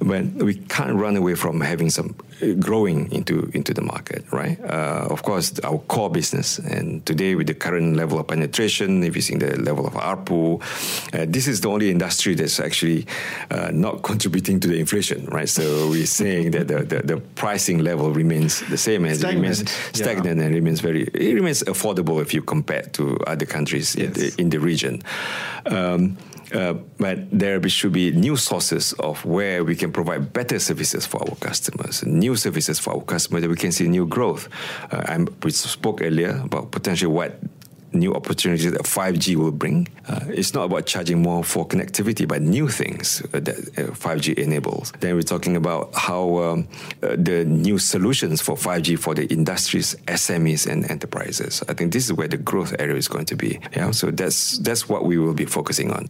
But 0.00 0.24
we 0.34 0.56
can't 0.56 0.94
run 0.94 1.16
away 1.16 1.34
from 1.36 1.60
having 1.60 1.90
some 1.90 2.14
uh, 2.42 2.52
growing 2.60 3.10
into 3.12 3.50
into 3.54 3.72
the 3.72 3.82
market, 3.82 4.24
right? 4.30 4.60
Uh, 4.60 5.06
of 5.08 5.22
course, 5.22 5.58
our 5.60 5.78
core 5.88 6.10
business, 6.10 6.58
and 6.58 7.04
today 7.06 7.34
with 7.34 7.46
the 7.46 7.54
current 7.54 7.96
level 7.96 8.18
of 8.18 8.26
penetration, 8.26 9.02
if 9.04 9.16
you 9.16 9.22
see 9.22 9.36
the 9.36 9.56
level 9.60 9.86
of 9.86 9.94
ARPU, 9.94 10.60
uh, 11.14 11.24
this 11.28 11.48
is 11.48 11.62
the 11.62 11.68
only 11.68 11.90
industry 11.90 12.34
that's 12.34 12.60
actually 12.60 13.06
uh, 13.50 13.70
not 13.72 14.02
contributing 14.02 14.60
to 14.60 14.68
the 14.68 14.78
inflation, 14.78 15.24
right? 15.26 15.48
So 15.48 15.88
we're 15.88 16.06
saying 16.06 16.50
that 16.52 16.68
the, 16.68 16.84
the, 16.84 17.02
the 17.02 17.16
pricing 17.16 17.78
level 17.78 18.12
remains 18.22 18.52
the 18.68 18.76
same 18.88 19.04
as 19.04 19.18
Stagnant. 19.18 19.34
it 19.34 19.40
remains 19.40 19.58
stagnant 19.98 20.38
yeah. 20.38 20.46
and 20.46 20.54
remains 20.60 20.80
very 20.80 21.02
it 21.28 21.34
remains 21.40 21.60
affordable 21.72 22.16
if 22.20 22.30
you 22.34 22.42
compare 22.42 22.84
to 22.98 23.02
other 23.32 23.46
countries 23.46 23.94
yes. 23.94 24.06
in, 24.06 24.12
the, 24.12 24.26
in 24.42 24.46
the 24.50 24.60
region. 24.70 24.94
Um, 25.66 26.16
uh, 26.54 26.74
but 26.96 27.18
there 27.30 27.60
should 27.68 27.92
be 27.92 28.10
new 28.10 28.36
sources 28.36 28.94
of 28.94 29.24
where 29.24 29.64
we 29.64 29.76
can 29.76 29.92
provide 29.92 30.32
better 30.32 30.58
services 30.58 31.04
for 31.06 31.20
our 31.28 31.36
customers, 31.36 32.04
new 32.06 32.36
services 32.36 32.78
for 32.78 32.94
our 32.94 33.02
customers 33.02 33.42
that 33.42 33.50
we 33.50 33.56
can 33.56 33.72
see 33.72 33.86
new 33.86 34.06
growth. 34.06 34.48
Uh, 34.90 35.26
we 35.42 35.50
spoke 35.50 36.00
earlier 36.00 36.40
about 36.44 36.70
potentially 36.70 37.12
what 37.12 37.38
new 37.92 38.14
opportunities 38.14 38.70
that 38.72 38.82
5G 38.82 39.36
will 39.36 39.52
bring. 39.52 39.88
Uh, 40.06 40.20
it's 40.28 40.54
not 40.54 40.64
about 40.64 40.86
charging 40.86 41.22
more 41.22 41.42
for 41.44 41.66
connectivity, 41.66 42.26
but 42.26 42.42
new 42.42 42.68
things 42.68 43.22
uh, 43.32 43.40
that 43.40 43.56
uh, 43.56 43.92
5G 43.92 44.34
enables. 44.38 44.92
Then 45.00 45.14
we're 45.14 45.22
talking 45.22 45.56
about 45.56 45.94
how 45.94 46.38
um, 46.38 46.68
uh, 47.02 47.16
the 47.18 47.44
new 47.44 47.78
solutions 47.78 48.40
for 48.40 48.56
5G 48.56 48.98
for 48.98 49.14
the 49.14 49.26
industries, 49.26 49.94
SMEs, 50.06 50.66
and 50.70 50.90
enterprises. 50.90 51.62
I 51.68 51.74
think 51.74 51.92
this 51.92 52.04
is 52.04 52.12
where 52.12 52.28
the 52.28 52.36
growth 52.36 52.74
area 52.78 52.96
is 52.96 53.08
going 53.08 53.26
to 53.26 53.36
be. 53.36 53.60
Yeah, 53.76 53.90
so 53.92 54.10
that's 54.10 54.58
that's 54.58 54.88
what 54.88 55.04
we 55.04 55.18
will 55.18 55.34
be 55.34 55.46
focusing 55.46 55.90
on. 55.90 56.08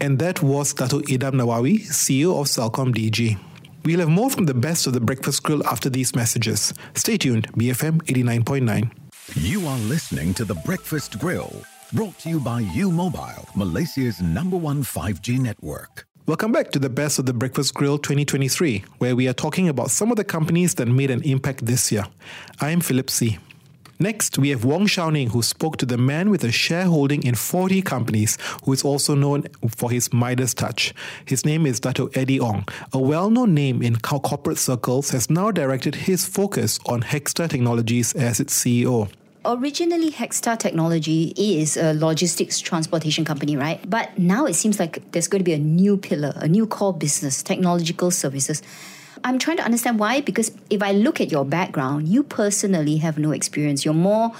And 0.00 0.18
that 0.20 0.42
was 0.42 0.74
Dato 0.74 1.00
Idham 1.00 1.34
Nawawi, 1.34 1.80
CEO 1.88 2.38
of 2.40 2.46
CelcomDigi. 2.46 3.38
We'll 3.84 4.00
have 4.00 4.08
more 4.08 4.30
from 4.30 4.46
the 4.46 4.54
best 4.54 4.86
of 4.86 4.92
the 4.92 5.00
breakfast 5.00 5.42
grill 5.42 5.66
after 5.66 5.88
these 5.88 6.14
messages. 6.14 6.74
Stay 6.94 7.16
tuned, 7.16 7.52
BFM 7.54 8.02
89.9. 8.02 8.90
You 9.34 9.66
are 9.66 9.78
listening 9.80 10.32
to 10.34 10.44
The 10.46 10.54
Breakfast 10.54 11.18
Grill, 11.18 11.62
brought 11.92 12.18
to 12.20 12.30
you 12.30 12.40
by 12.40 12.60
U 12.60 12.90
Mobile, 12.90 13.46
Malaysia's 13.54 14.22
number 14.22 14.56
one 14.56 14.82
5G 14.82 15.38
network. 15.38 16.06
Welcome 16.26 16.50
back 16.50 16.70
to 16.70 16.78
the 16.78 16.88
Best 16.88 17.18
of 17.18 17.26
the 17.26 17.34
Breakfast 17.34 17.74
Grill 17.74 17.98
2023, 17.98 18.84
where 18.98 19.14
we 19.14 19.28
are 19.28 19.34
talking 19.34 19.68
about 19.68 19.90
some 19.90 20.10
of 20.10 20.16
the 20.16 20.24
companies 20.24 20.76
that 20.76 20.88
made 20.88 21.10
an 21.10 21.22
impact 21.24 21.66
this 21.66 21.92
year. 21.92 22.06
I 22.62 22.70
am 22.70 22.80
Philip 22.80 23.10
See. 23.10 23.38
Next, 24.00 24.38
we 24.38 24.50
have 24.50 24.64
Wong 24.64 24.86
Ning, 25.12 25.30
who 25.30 25.42
spoke 25.42 25.76
to 25.78 25.86
the 25.86 25.98
man 25.98 26.30
with 26.30 26.44
a 26.44 26.52
shareholding 26.52 27.24
in 27.24 27.34
40 27.34 27.82
companies, 27.82 28.38
who 28.64 28.72
is 28.72 28.84
also 28.84 29.16
known 29.16 29.48
for 29.68 29.90
his 29.90 30.12
Midas 30.12 30.54
touch. 30.54 30.94
His 31.24 31.44
name 31.44 31.66
is 31.66 31.80
Dato 31.80 32.06
Eddie 32.14 32.38
Ong. 32.38 32.64
A 32.92 32.98
well 33.00 33.28
known 33.28 33.54
name 33.54 33.82
in 33.82 33.96
corporate 33.96 34.58
circles 34.58 35.10
has 35.10 35.28
now 35.28 35.50
directed 35.50 35.96
his 35.96 36.24
focus 36.24 36.78
on 36.86 37.02
Hextar 37.02 37.50
Technologies 37.50 38.12
as 38.12 38.38
its 38.38 38.54
CEO. 38.54 39.10
Originally, 39.44 40.12
Hextar 40.12 40.56
Technology 40.56 41.32
is 41.36 41.76
a 41.76 41.92
logistics 41.92 42.60
transportation 42.60 43.24
company, 43.24 43.56
right? 43.56 43.80
But 43.90 44.16
now 44.16 44.46
it 44.46 44.54
seems 44.54 44.78
like 44.78 45.10
there's 45.10 45.26
going 45.26 45.40
to 45.40 45.44
be 45.44 45.54
a 45.54 45.58
new 45.58 45.96
pillar, 45.96 46.34
a 46.36 46.46
new 46.46 46.68
core 46.68 46.94
business, 46.94 47.42
technological 47.42 48.12
services. 48.12 48.62
I'm 49.24 49.38
trying 49.38 49.56
to 49.58 49.64
understand 49.64 49.98
why, 49.98 50.20
because 50.20 50.52
if 50.70 50.82
I 50.82 50.92
look 50.92 51.20
at 51.20 51.30
your 51.30 51.44
background, 51.44 52.08
you 52.08 52.22
personally 52.22 52.98
have 52.98 53.18
no 53.18 53.32
experience. 53.32 53.84
You're 53.84 53.94
more 53.94 54.32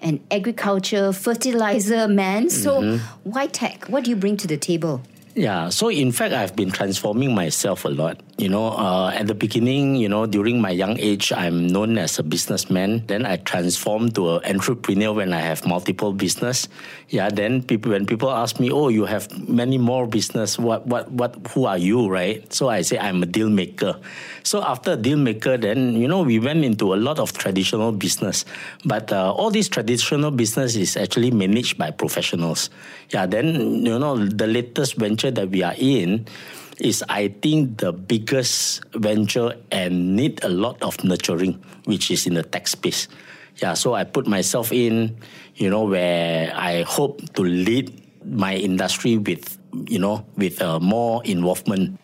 an 0.00 0.20
agriculture, 0.30 1.12
fertilizer 1.12 2.06
man. 2.08 2.50
So 2.50 2.80
mm-hmm. 2.80 3.30
why 3.30 3.46
tech? 3.46 3.86
What 3.88 4.04
do 4.04 4.10
you 4.10 4.16
bring 4.16 4.36
to 4.38 4.46
the 4.46 4.56
table? 4.56 5.02
Yeah, 5.36 5.68
so 5.68 5.90
in 5.90 6.12
fact, 6.12 6.32
I've 6.32 6.56
been 6.56 6.70
transforming 6.70 7.34
myself 7.34 7.84
a 7.84 7.90
lot. 7.92 8.16
You 8.38 8.48
know, 8.48 8.72
uh, 8.72 9.12
at 9.12 9.26
the 9.26 9.34
beginning, 9.34 9.96
you 9.96 10.08
know, 10.08 10.24
during 10.24 10.62
my 10.62 10.70
young 10.70 10.98
age, 10.98 11.30
I'm 11.30 11.66
known 11.66 11.98
as 11.98 12.18
a 12.18 12.22
businessman. 12.22 13.04
Then 13.06 13.26
I 13.26 13.36
transformed 13.36 14.14
to 14.14 14.36
an 14.40 14.56
entrepreneur 14.56 15.12
when 15.12 15.34
I 15.34 15.40
have 15.40 15.66
multiple 15.66 16.14
business. 16.14 16.68
Yeah, 17.10 17.28
then 17.28 17.62
people 17.62 17.92
when 17.92 18.06
people 18.06 18.30
ask 18.32 18.58
me, 18.58 18.72
"Oh, 18.72 18.88
you 18.88 19.04
have 19.04 19.28
many 19.46 19.76
more 19.76 20.06
business. 20.08 20.58
What, 20.58 20.86
what, 20.86 21.12
what? 21.12 21.36
Who 21.52 21.66
are 21.68 21.76
you?" 21.76 22.08
Right? 22.08 22.40
So 22.48 22.70
I 22.72 22.80
say 22.80 22.96
I'm 22.96 23.22
a 23.22 23.28
deal 23.28 23.50
maker. 23.52 24.00
So 24.42 24.64
after 24.64 24.96
deal 24.96 25.18
maker, 25.18 25.58
then 25.60 26.00
you 26.00 26.08
know 26.08 26.22
we 26.24 26.38
went 26.40 26.64
into 26.64 26.94
a 26.94 26.96
lot 26.96 27.18
of 27.18 27.36
traditional 27.36 27.92
business, 27.92 28.46
but 28.86 29.12
uh, 29.12 29.36
all 29.36 29.50
this 29.50 29.68
traditional 29.68 30.30
business 30.30 30.76
is 30.76 30.96
actually 30.96 31.30
managed 31.30 31.76
by 31.76 31.90
professionals. 31.90 32.70
Yeah, 33.12 33.26
then 33.26 33.84
you 33.84 33.98
know 33.98 34.16
the 34.16 34.46
latest 34.46 34.96
venture 34.96 35.25
that 35.30 35.50
we 35.50 35.62
are 35.62 35.74
in 35.76 36.26
is 36.78 37.02
I 37.08 37.28
think 37.28 37.78
the 37.78 37.92
biggest 37.92 38.84
venture 38.94 39.54
and 39.72 40.16
need 40.16 40.44
a 40.44 40.48
lot 40.48 40.82
of 40.82 41.02
nurturing, 41.04 41.62
which 41.84 42.10
is 42.10 42.26
in 42.26 42.34
the 42.34 42.42
tech 42.42 42.68
space. 42.68 43.08
Yeah, 43.56 43.72
so 43.74 43.94
I 43.94 44.04
put 44.04 44.26
myself 44.26 44.72
in, 44.72 45.16
you 45.54 45.70
know, 45.70 45.84
where 45.84 46.52
I 46.54 46.82
hope 46.82 47.22
to 47.34 47.42
lead 47.42 48.02
my 48.24 48.54
industry 48.54 49.16
with, 49.16 49.56
you 49.88 49.98
know, 49.98 50.26
with 50.36 50.60
uh, 50.60 50.78
more 50.80 51.24
involvement. 51.24 51.98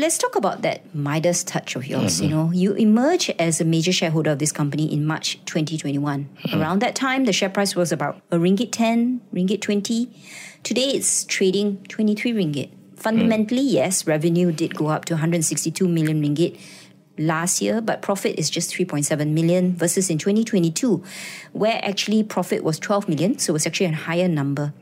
Let's 0.00 0.16
talk 0.16 0.36
about 0.36 0.62
that 0.62 0.94
Midas 0.94 1.42
touch 1.42 1.74
of 1.74 1.84
yours. 1.84 2.20
Mm-hmm. 2.20 2.24
You 2.24 2.30
know, 2.30 2.50
you 2.52 2.72
emerged 2.74 3.34
as 3.36 3.60
a 3.60 3.64
major 3.64 3.90
shareholder 3.90 4.30
of 4.30 4.38
this 4.38 4.52
company 4.52 4.92
in 4.92 5.04
March 5.04 5.40
2021. 5.46 5.98
Mm-hmm. 6.24 6.60
Around 6.60 6.82
that 6.82 6.94
time, 6.94 7.24
the 7.24 7.32
share 7.32 7.48
price 7.50 7.74
was 7.74 7.90
about 7.90 8.22
a 8.30 8.36
ringgit 8.36 8.70
10, 8.70 9.20
ringgit 9.34 9.60
20. 9.60 10.08
Today, 10.62 10.90
it's 10.90 11.24
trading 11.24 11.84
23 11.88 12.32
ringgit. 12.32 12.70
Fundamentally, 12.94 13.62
mm. 13.62 13.72
yes, 13.72 14.06
revenue 14.06 14.52
did 14.52 14.76
go 14.76 14.86
up 14.86 15.04
to 15.06 15.14
162 15.14 15.88
million 15.88 16.22
ringgit 16.22 16.60
last 17.18 17.60
year, 17.60 17.80
but 17.80 18.00
profit 18.00 18.38
is 18.38 18.48
just 18.48 18.72
3.7 18.72 19.32
million 19.32 19.74
versus 19.74 20.10
in 20.10 20.18
2022, 20.18 21.02
where 21.52 21.80
actually 21.84 22.22
profit 22.22 22.62
was 22.62 22.78
12 22.78 23.08
million, 23.08 23.38
so 23.38 23.54
it's 23.56 23.66
actually 23.66 23.86
a 23.86 23.92
higher 23.92 24.28
number. 24.28 24.72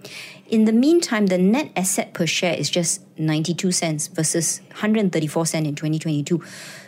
In 0.48 0.64
the 0.64 0.72
meantime, 0.72 1.26
the 1.26 1.38
net 1.38 1.70
asset 1.74 2.14
per 2.14 2.26
share 2.26 2.54
is 2.54 2.70
just 2.70 3.02
92 3.18 3.72
cents 3.72 4.06
versus 4.06 4.60
134 4.70 5.46
cents 5.46 5.66
in 5.66 5.74
2022. 5.74 6.42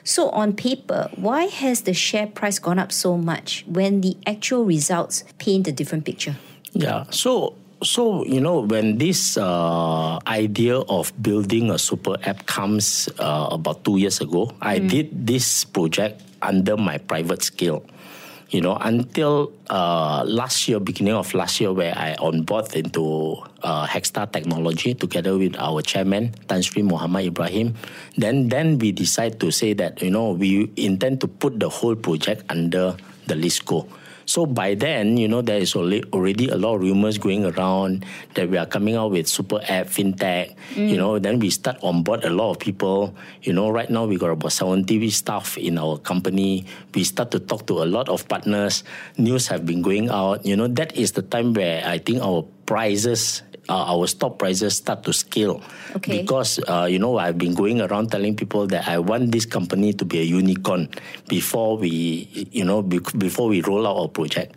So, 0.04 0.30
on 0.30 0.52
paper, 0.54 1.10
why 1.16 1.44
has 1.44 1.82
the 1.82 1.92
share 1.92 2.26
price 2.26 2.58
gone 2.58 2.78
up 2.78 2.92
so 2.92 3.16
much 3.18 3.64
when 3.66 4.00
the 4.00 4.16
actual 4.26 4.64
results 4.64 5.24
paint 5.38 5.66
a 5.66 5.72
different 5.72 6.04
picture? 6.04 6.36
Yeah, 6.72 7.04
so 7.10 7.56
so 7.82 8.24
you 8.24 8.40
know 8.40 8.60
when 8.60 8.98
this 8.98 9.36
uh, 9.36 10.18
idea 10.26 10.78
of 10.78 11.12
building 11.20 11.70
a 11.70 11.78
super 11.78 12.16
app 12.22 12.46
comes 12.46 13.08
uh, 13.18 13.48
about 13.50 13.84
two 13.84 13.98
years 13.98 14.20
ago, 14.20 14.46
mm. 14.46 14.56
I 14.60 14.78
did 14.78 15.26
this 15.26 15.64
project 15.64 16.22
under 16.42 16.76
my 16.76 16.98
private 16.98 17.42
scale 17.42 17.84
you 18.50 18.60
know, 18.60 18.76
until 18.80 19.52
uh, 19.68 20.24
last 20.26 20.68
year, 20.68 20.80
beginning 20.80 21.14
of 21.14 21.34
last 21.34 21.60
year, 21.60 21.72
where 21.72 21.92
I 21.96 22.14
on 22.14 22.42
board 22.42 22.74
into 22.74 23.36
uh, 23.62 23.86
Hextar 23.86 24.32
Technology 24.32 24.94
together 24.94 25.36
with 25.36 25.56
our 25.58 25.82
chairman 25.82 26.32
Tan 26.48 26.62
Sri 26.62 26.82
Muhammad 26.82 27.26
Ibrahim. 27.26 27.74
Then, 28.16 28.48
then 28.48 28.78
we 28.78 28.92
decide 28.92 29.38
to 29.40 29.50
say 29.50 29.74
that 29.74 30.00
you 30.00 30.10
know 30.10 30.32
we 30.32 30.70
intend 30.76 31.20
to 31.20 31.28
put 31.28 31.60
the 31.60 31.68
whole 31.68 31.96
project 31.96 32.44
under 32.48 32.96
the 33.26 33.34
listco. 33.34 33.86
So 34.28 34.44
by 34.44 34.76
then, 34.76 35.16
you 35.16 35.26
know, 35.26 35.40
there 35.40 35.56
is 35.56 35.74
already 35.74 36.52
a 36.52 36.56
lot 36.60 36.76
of 36.76 36.82
rumors 36.82 37.16
going 37.16 37.48
around 37.48 38.04
that 38.34 38.50
we 38.50 38.58
are 38.60 38.66
coming 38.66 38.94
out 38.94 39.10
with 39.10 39.26
super 39.26 39.56
app, 39.64 39.88
fintech. 39.88 40.52
Mm. 40.76 40.90
You 40.90 40.98
know, 40.98 41.18
then 41.18 41.38
we 41.40 41.48
start 41.48 41.78
on 41.80 42.02
board 42.02 42.24
a 42.24 42.28
lot 42.28 42.50
of 42.50 42.58
people. 42.58 43.16
You 43.40 43.54
know, 43.54 43.70
right 43.70 43.88
now 43.88 44.04
we 44.04 44.18
got 44.18 44.28
about 44.28 44.52
70 44.52 45.08
staff 45.08 45.56
in 45.56 45.78
our 45.78 45.96
company. 45.96 46.66
We 46.94 47.04
start 47.04 47.30
to 47.30 47.40
talk 47.40 47.66
to 47.68 47.80
a 47.80 47.88
lot 47.88 48.10
of 48.10 48.28
partners. 48.28 48.84
News 49.16 49.48
have 49.48 49.64
been 49.64 49.80
going 49.80 50.10
out. 50.10 50.44
You 50.44 50.56
know, 50.56 50.68
that 50.68 50.94
is 50.94 51.12
the 51.12 51.22
time 51.22 51.54
where 51.54 51.80
I 51.88 51.96
think 51.96 52.20
our 52.20 52.44
prices 52.66 53.40
uh, 53.68 53.92
our 53.92 54.06
stock 54.06 54.38
prices 54.38 54.76
start 54.76 55.04
to 55.04 55.12
scale. 55.12 55.60
Okay. 55.96 56.22
Because 56.22 56.58
uh, 56.68 56.86
you 56.90 56.98
know 56.98 57.18
I've 57.18 57.38
been 57.38 57.54
going 57.54 57.80
around 57.80 58.10
telling 58.10 58.34
people 58.36 58.66
that 58.68 58.88
I 58.88 58.98
want 58.98 59.32
this 59.32 59.46
company 59.46 59.92
to 59.94 60.04
be 60.04 60.18
a 60.20 60.22
unicorn 60.24 60.88
before 61.28 61.76
we 61.76 62.28
you 62.52 62.64
know 62.64 62.82
be, 62.82 63.00
before 63.16 63.48
we 63.48 63.60
roll 63.62 63.86
out 63.86 63.96
our 63.96 64.08
project. 64.08 64.56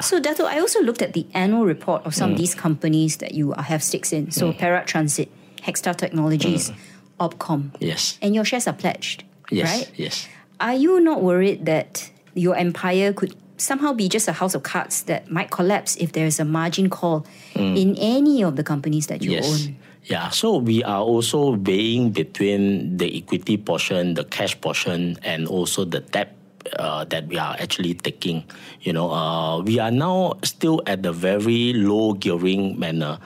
So, 0.00 0.20
Dato, 0.20 0.44
I 0.44 0.60
also 0.60 0.80
looked 0.82 1.02
at 1.02 1.12
the 1.12 1.26
annual 1.34 1.64
report 1.64 2.04
of 2.06 2.12
Mm. 2.12 2.18
some 2.18 2.30
of 2.32 2.38
these 2.38 2.54
companies 2.54 3.18
that 3.18 3.32
you 3.34 3.52
have 3.52 3.82
stakes 3.82 4.12
in. 4.12 4.30
So, 4.30 4.52
Perak 4.52 4.86
Transit, 4.86 5.28
Hextar 5.62 5.94
Technologies, 5.96 6.72
Opcom. 7.20 7.70
Yes. 7.80 8.18
And 8.22 8.34
your 8.34 8.44
shares 8.44 8.66
are 8.66 8.72
pledged, 8.76 9.24
Yes. 9.50 9.66
right? 9.68 9.90
Yes. 9.96 10.28
Are 10.60 10.74
you 10.74 11.00
not 11.00 11.22
worried 11.22 11.66
that 11.66 12.10
your 12.34 12.56
empire 12.56 13.12
could 13.12 13.34
somehow 13.58 13.92
be 13.92 14.08
just 14.08 14.28
a 14.28 14.32
house 14.32 14.54
of 14.54 14.62
cards 14.62 15.02
that 15.04 15.30
might 15.30 15.50
collapse 15.50 15.96
if 15.96 16.12
there 16.12 16.26
is 16.26 16.40
a 16.40 16.44
margin 16.44 16.88
call 16.88 17.26
in 17.54 17.96
any 17.98 18.42
of 18.42 18.56
the 18.56 18.62
companies 18.64 19.06
that 19.08 19.20
you 19.22 19.30
Mm. 19.30 19.34
Yes. 19.34 19.46
own? 19.50 19.76
Yeah, 20.08 20.30
so 20.30 20.56
we 20.56 20.82
are 20.84 21.02
also 21.02 21.52
weighing 21.56 22.10
between 22.16 22.96
the 22.96 23.12
equity 23.18 23.58
portion, 23.58 24.14
the 24.14 24.24
cash 24.24 24.58
portion, 24.58 25.18
and 25.22 25.46
also 25.46 25.84
the 25.84 26.00
debt 26.00 26.32
uh, 26.78 27.04
that 27.12 27.28
we 27.28 27.36
are 27.36 27.56
actually 27.60 27.92
taking. 27.94 28.44
You 28.80 28.92
know, 28.94 29.10
uh, 29.12 29.60
we 29.60 29.78
are 29.78 29.90
now 29.90 30.38
still 30.44 30.80
at 30.86 31.02
the 31.02 31.12
very 31.12 31.72
low 31.74 32.14
gearing 32.14 32.78
manner. 32.78 33.18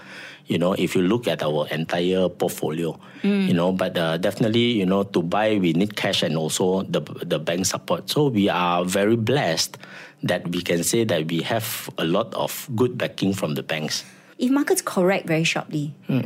You 0.51 0.59
know, 0.59 0.73
if 0.75 0.97
you 0.97 1.03
look 1.07 1.29
at 1.29 1.41
our 1.43 1.69
entire 1.71 2.29
portfolio, 2.29 2.99
you 3.23 3.55
know, 3.55 3.71
but 3.71 3.97
uh, 3.97 4.19
definitely, 4.19 4.73
you 4.75 4.85
know, 4.85 5.05
to 5.15 5.23
buy 5.23 5.57
we 5.63 5.73
need 5.73 5.95
cash 5.95 6.23
and 6.27 6.37
also 6.37 6.83
the 6.83 7.01
the 7.23 7.39
bank 7.39 7.65
support. 7.67 8.11
So 8.11 8.27
we 8.27 8.49
are 8.51 8.83
very 8.85 9.15
blessed 9.15 9.79
that 10.23 10.49
we 10.49 10.63
can 10.63 10.83
say 10.85 11.05
that 11.05 11.27
we 11.31 11.43
have 11.43 11.91
a 11.99 12.05
lot 12.05 12.33
of 12.35 12.69
good 12.77 12.97
backing 12.97 13.35
from 13.35 13.55
the 13.55 13.63
banks. 13.63 14.05
If 14.39 14.51
markets 14.51 14.83
correct 14.83 15.27
very 15.27 15.45
sharply, 15.45 15.95
Hmm. 16.07 16.21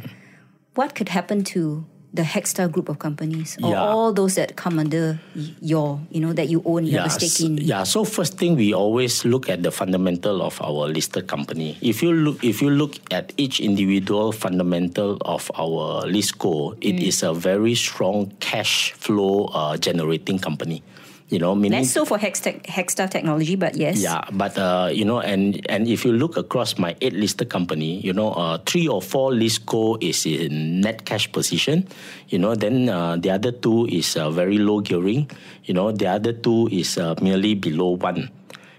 what 0.75 0.95
could 0.95 1.09
happen 1.09 1.45
to 1.57 1.85
the 2.15 2.23
Hextar 2.23 2.71
group 2.71 2.89
of 2.89 2.99
companies 2.99 3.59
or 3.63 3.71
Yeah. 3.73 3.83
all 3.93 4.09
those 4.13 4.37
that 4.37 4.57
come 4.57 4.79
under 4.79 5.21
your, 5.61 6.01
you 6.11 6.21
know, 6.21 6.33
that 6.33 6.49
you 6.49 6.63
own, 6.65 6.87
you 6.87 6.97
have 6.97 7.09
a 7.09 7.11
stake 7.21 7.45
in? 7.45 7.59
yeah. 7.61 7.83
So 7.85 8.05
first 8.05 8.39
thing 8.39 8.57
we 8.57 8.73
always 8.73 9.25
look 9.27 9.51
at 9.51 9.63
the 9.63 9.71
fundamental 9.71 10.41
of 10.41 10.57
our 10.63 10.89
listed 10.89 11.27
company. 11.29 11.77
If 11.83 12.03
you 12.03 12.13
look, 12.17 12.43
if 12.43 12.63
you 12.63 12.71
look 12.71 12.97
at 13.13 13.33
each 13.37 13.61
individual 13.61 14.33
fundamental 14.33 15.19
of 15.29 15.51
our 15.61 16.05
listco, 16.09 16.73
it 16.81 16.97
is 17.01 17.23
a 17.23 17.35
very 17.35 17.75
strong 17.75 18.33
cash 18.41 18.93
flow 18.97 19.47
uh, 19.53 19.77
generating 19.77 20.39
company. 20.39 20.83
You 21.27 21.43
know, 21.43 21.59
meaning 21.59 21.83
Less 21.83 21.91
so 21.91 22.05
for 22.07 22.23
Hextech, 22.23 22.63
Hextar 22.71 23.11
Technology, 23.11 23.59
but 23.59 23.75
yes. 23.75 23.99
yeah, 23.99 24.23
but 24.31 24.55
uh, 24.55 24.95
you 24.95 25.03
know, 25.05 25.19
and 25.19 25.59
and 25.67 25.91
if 25.91 26.07
you 26.07 26.15
look 26.15 26.39
across 26.39 26.79
my 26.79 26.95
eight 27.03 27.19
listed 27.19 27.51
company, 27.51 27.99
you 27.99 28.15
know, 28.15 28.31
uh, 28.31 28.63
three 28.63 28.87
or 28.87 29.03
four 29.03 29.35
listco 29.35 29.99
is 29.99 30.23
in 30.23 30.81
net 30.87 31.03
cash 31.03 31.27
position. 31.35 31.91
You 32.31 32.39
know, 32.39 32.55
then 32.55 32.87
uh, 32.89 33.19
the 33.19 33.35
other 33.35 33.51
two 33.51 33.91
is 33.91 34.15
uh, 34.15 34.31
very 34.31 34.63
low 34.63 34.87
gearing. 34.87 35.27
You 35.67 35.75
know, 35.75 35.91
the 35.91 36.07
other 36.07 36.31
two 36.31 36.71
is 36.71 36.95
uh, 36.95 37.19
merely 37.19 37.59
below 37.59 37.99
one. 37.99 38.31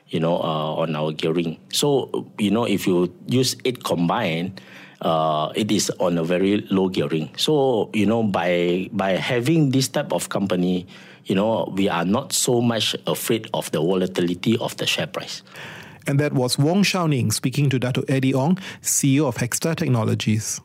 You 0.08 0.24
know, 0.24 0.40
uh, 0.40 0.88
on 0.88 0.96
our 0.96 1.12
gearing. 1.12 1.60
So 1.76 2.32
you 2.40 2.52
know, 2.52 2.64
if 2.64 2.88
you 2.88 3.12
use 3.28 3.60
it 3.68 3.84
combined. 3.84 4.62
Uh, 4.98 5.54
it 5.54 5.70
is 5.70 5.94
on 6.02 6.18
a 6.18 6.24
very 6.26 6.66
low 6.74 6.90
gearing. 6.90 7.30
So 7.38 7.92
you 7.94 8.10
know, 8.10 8.24
by 8.26 8.90
by 8.90 9.14
having 9.14 9.70
this 9.70 9.94
type 9.94 10.10
of 10.10 10.34
company, 10.34 10.90
you 11.28 11.36
know, 11.36 11.72
we 11.76 11.90
are 11.90 12.06
not 12.06 12.34
so 12.34 12.62
much 12.62 12.96
afraid 13.06 13.50
of 13.54 13.70
the 13.72 13.80
volatility 13.80 14.58
of 14.58 14.76
the 14.78 14.86
share 14.86 15.08
price. 15.08 15.44
And 16.08 16.20
that 16.20 16.34
was 16.34 16.58
Wong 16.58 16.84
Shou-ning 16.84 17.32
speaking 17.32 17.70
to 17.70 17.80
Dato 17.80 18.02
Eddie 18.08 18.34
Ong, 18.34 18.58
CEO 18.82 19.28
of 19.28 19.36
Hextar 19.36 19.76
Technologies. 19.76 20.62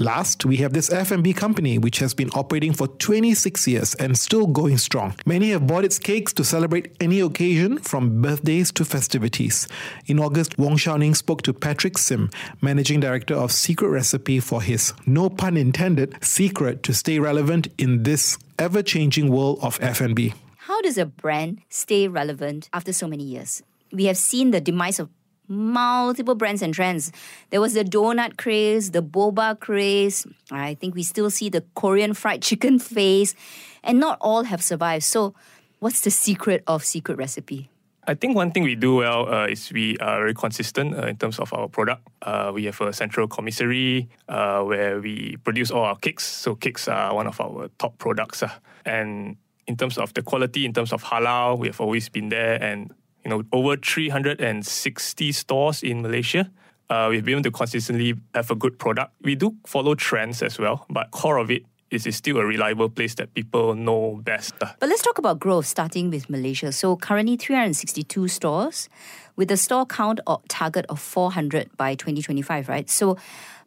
Last, 0.00 0.44
we 0.44 0.58
have 0.58 0.72
this 0.72 0.92
F&B 0.92 1.32
company 1.32 1.76
which 1.76 1.98
has 1.98 2.14
been 2.14 2.30
operating 2.30 2.72
for 2.72 2.86
26 2.86 3.66
years 3.66 3.94
and 3.96 4.16
still 4.16 4.46
going 4.46 4.78
strong. 4.78 5.16
Many 5.26 5.50
have 5.50 5.66
bought 5.66 5.84
its 5.84 5.98
cakes 5.98 6.32
to 6.34 6.44
celebrate 6.44 6.94
any 7.00 7.18
occasion 7.18 7.78
from 7.78 8.22
birthdays 8.22 8.70
to 8.72 8.84
festivities. 8.84 9.66
In 10.06 10.20
August, 10.20 10.56
Wong 10.56 10.76
Shou-ning 10.76 11.16
spoke 11.16 11.42
to 11.42 11.52
Patrick 11.52 11.98
Sim, 11.98 12.30
managing 12.62 13.00
director 13.00 13.34
of 13.34 13.50
Secret 13.50 13.88
Recipe 13.88 14.38
for 14.38 14.62
his, 14.62 14.92
no 15.04 15.28
pun 15.28 15.56
intended, 15.56 16.14
secret 16.22 16.84
to 16.84 16.94
stay 16.94 17.18
relevant 17.18 17.66
in 17.76 18.04
this 18.04 18.38
ever-changing 18.60 19.28
world 19.32 19.58
of 19.62 19.80
F&B. 19.82 20.32
How 20.58 20.80
does 20.80 20.96
a 20.96 21.06
brand 21.06 21.62
stay 21.70 22.06
relevant 22.06 22.68
after 22.72 22.92
so 22.92 23.08
many 23.08 23.24
years? 23.24 23.64
We 23.90 24.04
have 24.04 24.18
seen 24.18 24.52
the 24.52 24.60
demise 24.60 25.00
of 25.00 25.08
multiple 25.48 26.34
brands 26.34 26.62
and 26.62 26.74
trends. 26.74 27.10
There 27.50 27.60
was 27.60 27.74
the 27.74 27.84
donut 27.84 28.36
craze, 28.36 28.90
the 28.92 29.02
boba 29.02 29.58
craze. 29.58 30.26
I 30.50 30.74
think 30.74 30.94
we 30.94 31.02
still 31.02 31.30
see 31.30 31.48
the 31.48 31.64
Korean 31.74 32.14
fried 32.14 32.42
chicken 32.42 32.78
phase, 32.78 33.34
and 33.82 33.98
not 33.98 34.18
all 34.20 34.44
have 34.44 34.62
survived. 34.62 35.04
So, 35.04 35.34
what's 35.80 36.02
the 36.02 36.10
secret 36.10 36.62
of 36.66 36.84
Secret 36.84 37.16
Recipe? 37.16 37.68
I 38.08 38.14
think 38.14 38.34
one 38.34 38.52
thing 38.52 38.62
we 38.62 38.74
do 38.74 38.96
well 38.96 39.28
uh, 39.28 39.46
is 39.48 39.70
we 39.70 39.98
are 39.98 40.16
very 40.18 40.32
consistent 40.32 40.94
uh, 40.94 41.06
in 41.06 41.18
terms 41.18 41.38
of 41.38 41.52
our 41.52 41.68
product. 41.68 42.08
Uh, 42.22 42.50
we 42.54 42.64
have 42.64 42.80
a 42.80 42.90
central 42.90 43.28
commissary 43.28 44.08
uh, 44.30 44.62
where 44.62 44.98
we 44.98 45.36
produce 45.44 45.70
all 45.70 45.84
our 45.84 45.96
cakes. 45.96 46.24
So 46.24 46.54
cakes 46.54 46.88
are 46.88 47.14
one 47.14 47.26
of 47.26 47.38
our 47.38 47.68
top 47.78 47.98
products. 47.98 48.42
uh. 48.42 48.48
And 48.86 49.36
in 49.66 49.76
terms 49.76 49.98
of 49.98 50.14
the 50.14 50.22
quality, 50.22 50.64
in 50.64 50.72
terms 50.72 50.94
of 50.94 51.04
halal, 51.04 51.58
we 51.58 51.66
have 51.66 51.82
always 51.82 52.08
been 52.08 52.30
there. 52.30 52.54
And 52.62 52.94
you 53.28 53.36
know, 53.36 53.42
over 53.52 53.76
360 53.76 55.32
stores 55.32 55.82
in 55.82 56.00
Malaysia. 56.00 56.50
Uh, 56.88 57.08
we've 57.10 57.24
been 57.24 57.34
able 57.34 57.42
to 57.42 57.50
consistently 57.50 58.14
have 58.34 58.50
a 58.50 58.54
good 58.54 58.78
product. 58.78 59.12
We 59.20 59.34
do 59.34 59.54
follow 59.66 59.94
trends 59.94 60.42
as 60.42 60.58
well, 60.58 60.86
but 60.88 61.10
core 61.10 61.36
of 61.36 61.50
it 61.50 61.64
is 61.90 62.08
still 62.16 62.38
a 62.38 62.44
reliable 62.44 62.88
place 62.88 63.14
that 63.16 63.34
people 63.34 63.74
know 63.74 64.20
best. 64.24 64.58
But 64.58 64.76
let's 64.80 65.02
talk 65.02 65.18
about 65.18 65.38
growth, 65.38 65.66
starting 65.66 66.10
with 66.10 66.30
Malaysia. 66.30 66.72
So 66.72 66.96
currently 66.96 67.36
362 67.36 68.28
stores, 68.28 68.88
with 69.36 69.50
a 69.50 69.56
store 69.56 69.84
count 69.84 70.20
or 70.26 70.40
target 70.48 70.86
of 70.88 70.98
400 70.98 71.76
by 71.76 71.94
2025, 71.94 72.68
right? 72.68 72.88
So, 72.88 73.16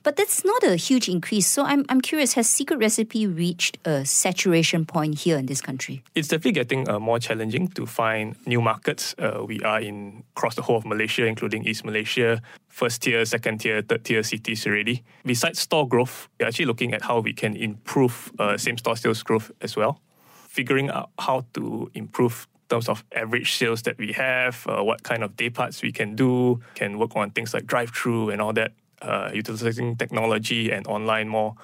but 0.04 0.16
that's 0.16 0.44
not 0.44 0.64
a 0.64 0.76
huge 0.76 1.08
increase. 1.08 1.48
So 1.48 1.64
I'm, 1.64 1.86
I'm 1.90 2.02
curious, 2.02 2.34
has 2.34 2.50
Secret 2.50 2.78
Recipe 2.78 3.28
reached 3.28 3.78
a 3.86 4.06
saturation 4.06 4.86
point 4.86 5.20
here 5.20 5.38
in 5.38 5.46
this 5.46 5.62
country? 5.62 6.04
It's 6.16 6.28
definitely 6.28 6.54
getting 6.54 6.90
uh, 6.90 7.00
more 7.00 7.20
challenging 7.20 7.68
to 7.70 7.86
find 7.86 8.36
new 8.46 8.62
markets. 8.62 9.16
Uh, 9.18 9.44
we 9.46 9.62
are 9.62 9.80
in 9.80 10.24
across 10.36 10.56
the 10.56 10.62
whole 10.62 10.78
of 10.78 10.86
Malaysia, 10.86 11.26
including 11.26 11.66
East 11.66 11.86
Malaysia, 11.86 12.42
first 12.68 13.02
tier, 13.02 13.24
second 13.26 13.60
tier, 13.60 13.82
third 13.82 14.04
tier 14.04 14.24
cities 14.24 14.66
already. 14.66 15.04
Besides 15.26 15.60
store 15.60 15.88
growth, 15.88 16.30
we're 16.40 16.48
actually 16.48 16.66
looking 16.66 16.94
at 16.94 17.02
how 17.04 17.20
we 17.20 17.34
can 17.34 17.56
improve 17.56 18.32
uh, 18.40 18.58
same 18.58 18.78
store 18.78 18.96
sales 18.96 19.24
growth 19.24 19.52
as 19.62 19.76
well. 19.76 20.00
Figuring 20.48 20.90
out 20.90 21.10
how 21.18 21.46
to 21.54 21.90
improve 21.94 22.48
terms 22.72 22.88
of 22.88 23.04
average 23.14 23.54
sales 23.54 23.82
that 23.84 23.98
we 23.98 24.14
have, 24.14 24.66
uh, 24.68 24.82
what 24.82 25.04
kind 25.04 25.24
of 25.24 25.36
day 25.36 25.50
parts 25.50 25.82
we 25.84 25.92
can 25.92 26.16
do, 26.16 26.60
can 26.74 26.98
work 26.98 27.16
on 27.16 27.30
things 27.32 27.54
like 27.54 27.68
drive-through 27.68 28.30
and 28.30 28.42
all 28.42 28.54
that, 28.54 28.72
uh, 29.02 29.32
utilizing 29.34 29.96
technology 29.96 30.72
and 30.72 30.88
online 30.88 31.28
more 31.28 31.56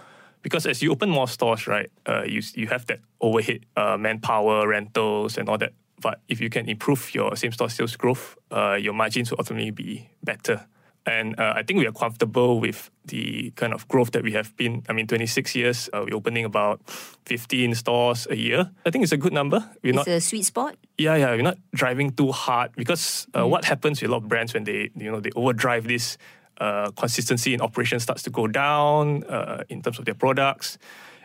because 0.42 0.66
as 0.66 0.82
you 0.82 0.92
open 0.92 1.10
more 1.10 1.28
stores, 1.28 1.68
right, 1.68 1.92
uh, 2.06 2.24
you 2.24 2.42
you 2.56 2.68
have 2.68 2.86
that 2.88 3.00
overhead, 3.20 3.66
uh, 3.76 3.98
manpower, 3.98 4.68
rentals, 4.68 5.38
and 5.38 5.50
all 5.50 5.58
that. 5.58 5.74
But 6.00 6.22
if 6.28 6.40
you 6.40 6.50
can 6.50 6.70
improve 6.70 7.14
your 7.14 7.36
same 7.36 7.52
store 7.52 7.70
sales 7.70 7.96
growth, 7.98 8.38
uh, 8.52 8.76
your 8.80 8.94
margins 8.94 9.32
will 9.32 9.40
ultimately 9.40 9.72
be 9.72 10.10
better. 10.24 10.66
And 11.06 11.40
uh, 11.40 11.54
I 11.56 11.64
think 11.64 11.80
we 11.80 11.88
are 11.88 11.94
comfortable 11.94 12.60
with 12.60 12.92
the 13.06 13.52
kind 13.56 13.74
of 13.74 13.88
growth 13.88 14.12
that 14.12 14.24
we 14.24 14.34
have 14.34 14.56
been. 14.58 14.84
I 14.90 14.94
mean, 14.94 15.08
26 15.08 15.56
years, 15.56 15.90
uh, 15.94 16.04
we're 16.06 16.16
opening 16.18 16.44
about 16.46 16.82
15 17.26 17.76
stores 17.76 18.28
a 18.30 18.36
year. 18.36 18.70
I 18.86 18.92
think 18.92 19.04
it's 19.04 19.14
a 19.14 19.18
good 19.18 19.32
number. 19.34 19.60
We're 19.84 19.90
It's 19.90 19.96
not 19.96 20.08
a 20.08 20.20
sweet 20.20 20.44
spot. 20.44 20.76
yeah, 20.98 21.16
yeah, 21.16 21.32
we're 21.32 21.44
not 21.44 21.58
driving 21.74 22.12
too 22.12 22.32
hard 22.34 22.72
because 22.76 23.26
uh, 23.34 23.48
what 23.48 23.66
happens 23.66 24.02
with 24.02 24.10
a 24.10 24.12
lot 24.12 24.24
of 24.24 24.28
brands 24.28 24.54
when 24.54 24.66
they, 24.66 24.92
you 24.96 25.10
know, 25.12 25.22
they 25.22 25.32
overdrive 25.36 25.88
this 25.88 26.18
uh, 26.60 26.92
consistency 26.92 27.54
in 27.54 27.62
operation 27.62 28.00
starts 28.00 28.24
to 28.24 28.30
go 28.30 28.48
down 28.48 29.24
uh, 29.26 29.64
in 29.70 29.82
terms 29.82 30.00
of 30.00 30.06
their 30.06 30.16
products, 30.16 30.78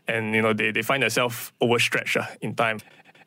and 0.09 0.35
you 0.35 0.43
know 0.43 0.53
they, 0.53 0.71
they 0.71 0.83
find 0.83 1.03
themselves 1.03 1.53
overstretched 1.61 2.17
uh, 2.17 2.27
in 2.41 2.55
time. 2.55 2.81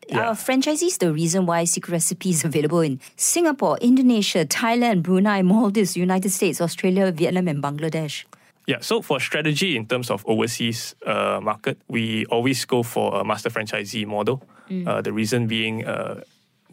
Yeah. 0.08 0.30
Are 0.30 0.36
franchisees 0.36 1.00
the 1.00 1.12
reason 1.12 1.48
why 1.48 1.63
Secret 1.63 1.91
Recipe 1.94 2.30
is 2.30 2.46
available 2.46 2.82
in 2.82 3.00
Singapore, 3.15 3.78
Indonesia, 3.82 4.46
Thailand, 4.46 5.02
Brunei, 5.02 5.41
Maldives, 5.41 5.98
United 5.98 6.30
States, 6.30 6.62
Australia, 6.62 7.12
Vietnam, 7.12 7.48
and 7.48 7.63
Bangladesh? 7.63 8.26
Yeah, 8.68 8.80
so 8.82 9.02
for 9.02 9.20
strategy 9.20 9.76
in 9.76 9.86
terms 9.86 10.10
of 10.10 10.24
overseas 10.28 10.96
uh, 11.06 11.39
market, 11.41 11.78
we 11.88 12.26
always 12.28 12.65
go 12.65 12.84
for 12.84 13.20
a 13.20 13.24
master 13.24 13.50
franchisee 13.50 14.06
model. 14.06 14.41
Uh, 14.88 15.02
the 15.02 15.13
reason 15.13 15.46
being, 15.46 15.86
uh, 15.86 16.22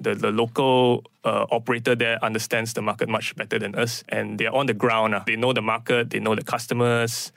the, 0.02 0.14
the 0.14 0.30
local 0.30 1.04
uh, 1.24 1.46
operator 1.50 1.94
there 1.94 2.22
understands 2.24 2.74
the 2.74 2.82
market 2.82 3.08
much 3.08 3.34
better 3.36 3.58
than 3.58 3.74
us, 3.74 4.04
and 4.08 4.38
they're 4.38 4.54
on 4.54 4.66
the 4.66 4.74
ground. 4.74 5.14
Uh. 5.14 5.22
They 5.26 5.36
know 5.36 5.52
the 5.52 5.62
market, 5.62 6.10
they 6.10 6.20
know 6.20 6.34
the 6.34 6.44
customers. 6.44 7.32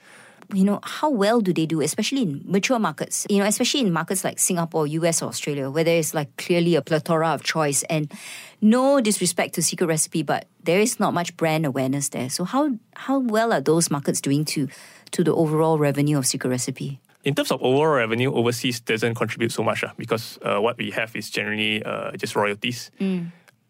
you 0.54 0.64
know, 0.64 0.78
how 0.82 1.10
well 1.10 1.40
do 1.40 1.52
they 1.52 1.66
do, 1.66 1.80
especially 1.80 2.22
in 2.22 2.42
mature 2.44 2.78
markets? 2.78 3.26
You 3.28 3.38
know, 3.38 3.46
especially 3.46 3.80
in 3.80 3.92
markets 3.92 4.22
like 4.24 4.38
Singapore, 4.38 4.86
US, 4.86 5.22
or 5.22 5.28
Australia, 5.28 5.70
where 5.70 5.84
there 5.84 5.98
is 5.98 6.14
like 6.14 6.34
clearly 6.36 6.74
a 6.76 6.82
plethora 6.82 7.30
of 7.30 7.42
choice 7.42 7.82
and 7.84 8.12
no 8.60 9.00
disrespect 9.00 9.54
to 9.54 9.62
Secret 9.62 9.86
Recipe, 9.86 10.22
but 10.22 10.46
there 10.62 10.80
is 10.80 11.00
not 11.00 11.14
much 11.14 11.36
brand 11.36 11.66
awareness 11.66 12.10
there. 12.10 12.30
So 12.30 12.44
how 12.44 12.78
how 12.94 13.18
well 13.18 13.52
are 13.52 13.60
those 13.60 13.90
markets 13.90 14.20
doing 14.20 14.44
to 14.46 14.68
to 15.12 15.24
the 15.24 15.34
overall 15.34 15.78
revenue 15.78 16.18
of 16.18 16.26
Secret 16.26 16.50
Recipe? 16.50 17.00
In 17.26 17.34
terms 17.34 17.50
of 17.50 17.60
overall 17.60 17.88
revenue, 17.96 18.32
overseas 18.32 18.78
doesn't 18.80 19.16
contribute 19.16 19.50
so 19.50 19.62
much 19.64 19.82
uh, 19.82 19.90
because 19.98 20.38
uh, 20.42 20.60
what 20.60 20.78
we 20.78 20.92
have 20.92 21.16
is 21.16 21.28
generally 21.28 21.82
uh, 21.82 22.12
just 22.16 22.36
royalties. 22.36 22.90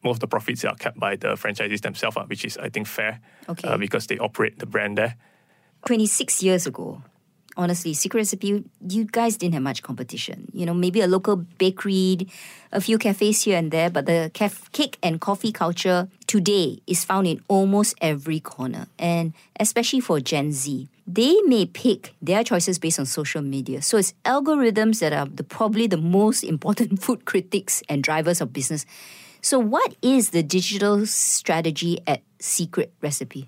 Most 0.04 0.16
of 0.16 0.20
the 0.20 0.26
profits 0.28 0.62
are 0.64 0.74
kept 0.76 1.00
by 1.00 1.16
the 1.16 1.28
franchisees 1.36 1.80
themselves, 1.80 2.18
uh, 2.18 2.24
which 2.28 2.44
is, 2.44 2.58
I 2.58 2.68
think, 2.68 2.86
fair 2.86 3.18
Okay. 3.48 3.66
uh, 3.66 3.78
because 3.78 4.06
they 4.08 4.18
operate 4.18 4.58
the 4.58 4.66
brand 4.66 4.98
there. 4.98 5.16
26 5.86 6.42
years 6.42 6.66
ago, 6.66 7.00
honestly, 7.56 7.94
Secret 7.94 8.20
Recipe, 8.20 8.64
you 8.88 9.04
guys 9.04 9.36
didn't 9.36 9.54
have 9.54 9.62
much 9.62 9.82
competition. 9.82 10.48
You 10.52 10.66
know, 10.66 10.74
maybe 10.74 11.00
a 11.00 11.06
local 11.06 11.36
bakery, 11.36 12.28
a 12.72 12.80
few 12.80 12.98
cafes 12.98 13.42
here 13.42 13.56
and 13.56 13.70
there, 13.70 13.90
but 13.90 14.06
the 14.06 14.30
caf- 14.34 14.70
cake 14.72 14.98
and 15.02 15.20
coffee 15.20 15.52
culture 15.52 16.08
today 16.26 16.80
is 16.86 17.04
found 17.04 17.26
in 17.26 17.42
almost 17.48 17.94
every 18.00 18.40
corner. 18.40 18.86
And 18.98 19.32
especially 19.58 20.00
for 20.00 20.20
Gen 20.20 20.52
Z, 20.52 20.88
they 21.06 21.40
may 21.42 21.66
pick 21.66 22.14
their 22.20 22.42
choices 22.42 22.78
based 22.78 22.98
on 22.98 23.06
social 23.06 23.42
media. 23.42 23.80
So 23.82 23.96
it's 23.96 24.12
algorithms 24.24 25.00
that 25.00 25.12
are 25.12 25.26
the, 25.26 25.44
probably 25.44 25.86
the 25.86 25.96
most 25.96 26.42
important 26.42 27.02
food 27.02 27.24
critics 27.24 27.82
and 27.88 28.02
drivers 28.02 28.40
of 28.40 28.52
business. 28.52 28.84
So, 29.42 29.60
what 29.60 29.94
is 30.02 30.30
the 30.30 30.42
digital 30.42 31.06
strategy 31.06 32.00
at 32.04 32.22
Secret 32.40 32.92
Recipe? 33.00 33.46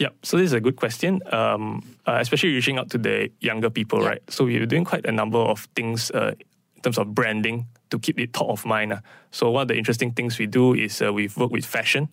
Yeah, 0.00 0.08
so 0.22 0.38
this 0.38 0.46
is 0.46 0.52
a 0.54 0.60
good 0.60 0.76
question, 0.76 1.20
um, 1.30 1.82
uh, 2.08 2.16
especially 2.20 2.54
reaching 2.54 2.78
out 2.78 2.88
to 2.90 2.98
the 2.98 3.30
younger 3.40 3.68
people, 3.68 4.00
Yeah. 4.00 4.08
right? 4.08 4.22
So 4.30 4.44
we're 4.46 4.64
doing 4.66 4.84
quite 4.84 5.04
a 5.04 5.12
number 5.12 5.38
of 5.38 5.68
things 5.76 6.10
uh, 6.10 6.32
in 6.76 6.82
terms 6.82 6.96
of 6.98 7.14
branding 7.14 7.66
to 7.90 7.98
keep 7.98 8.18
it 8.18 8.32
top 8.32 8.48
of 8.48 8.64
mind. 8.64 8.92
uh. 8.94 9.00
So 9.30 9.50
one 9.50 9.62
of 9.62 9.68
the 9.68 9.76
interesting 9.76 10.12
things 10.12 10.38
we 10.38 10.46
do 10.46 10.72
is 10.74 11.02
uh, 11.02 11.12
we've 11.12 11.36
worked 11.36 11.52
with 11.52 11.66
fashion. 11.66 12.08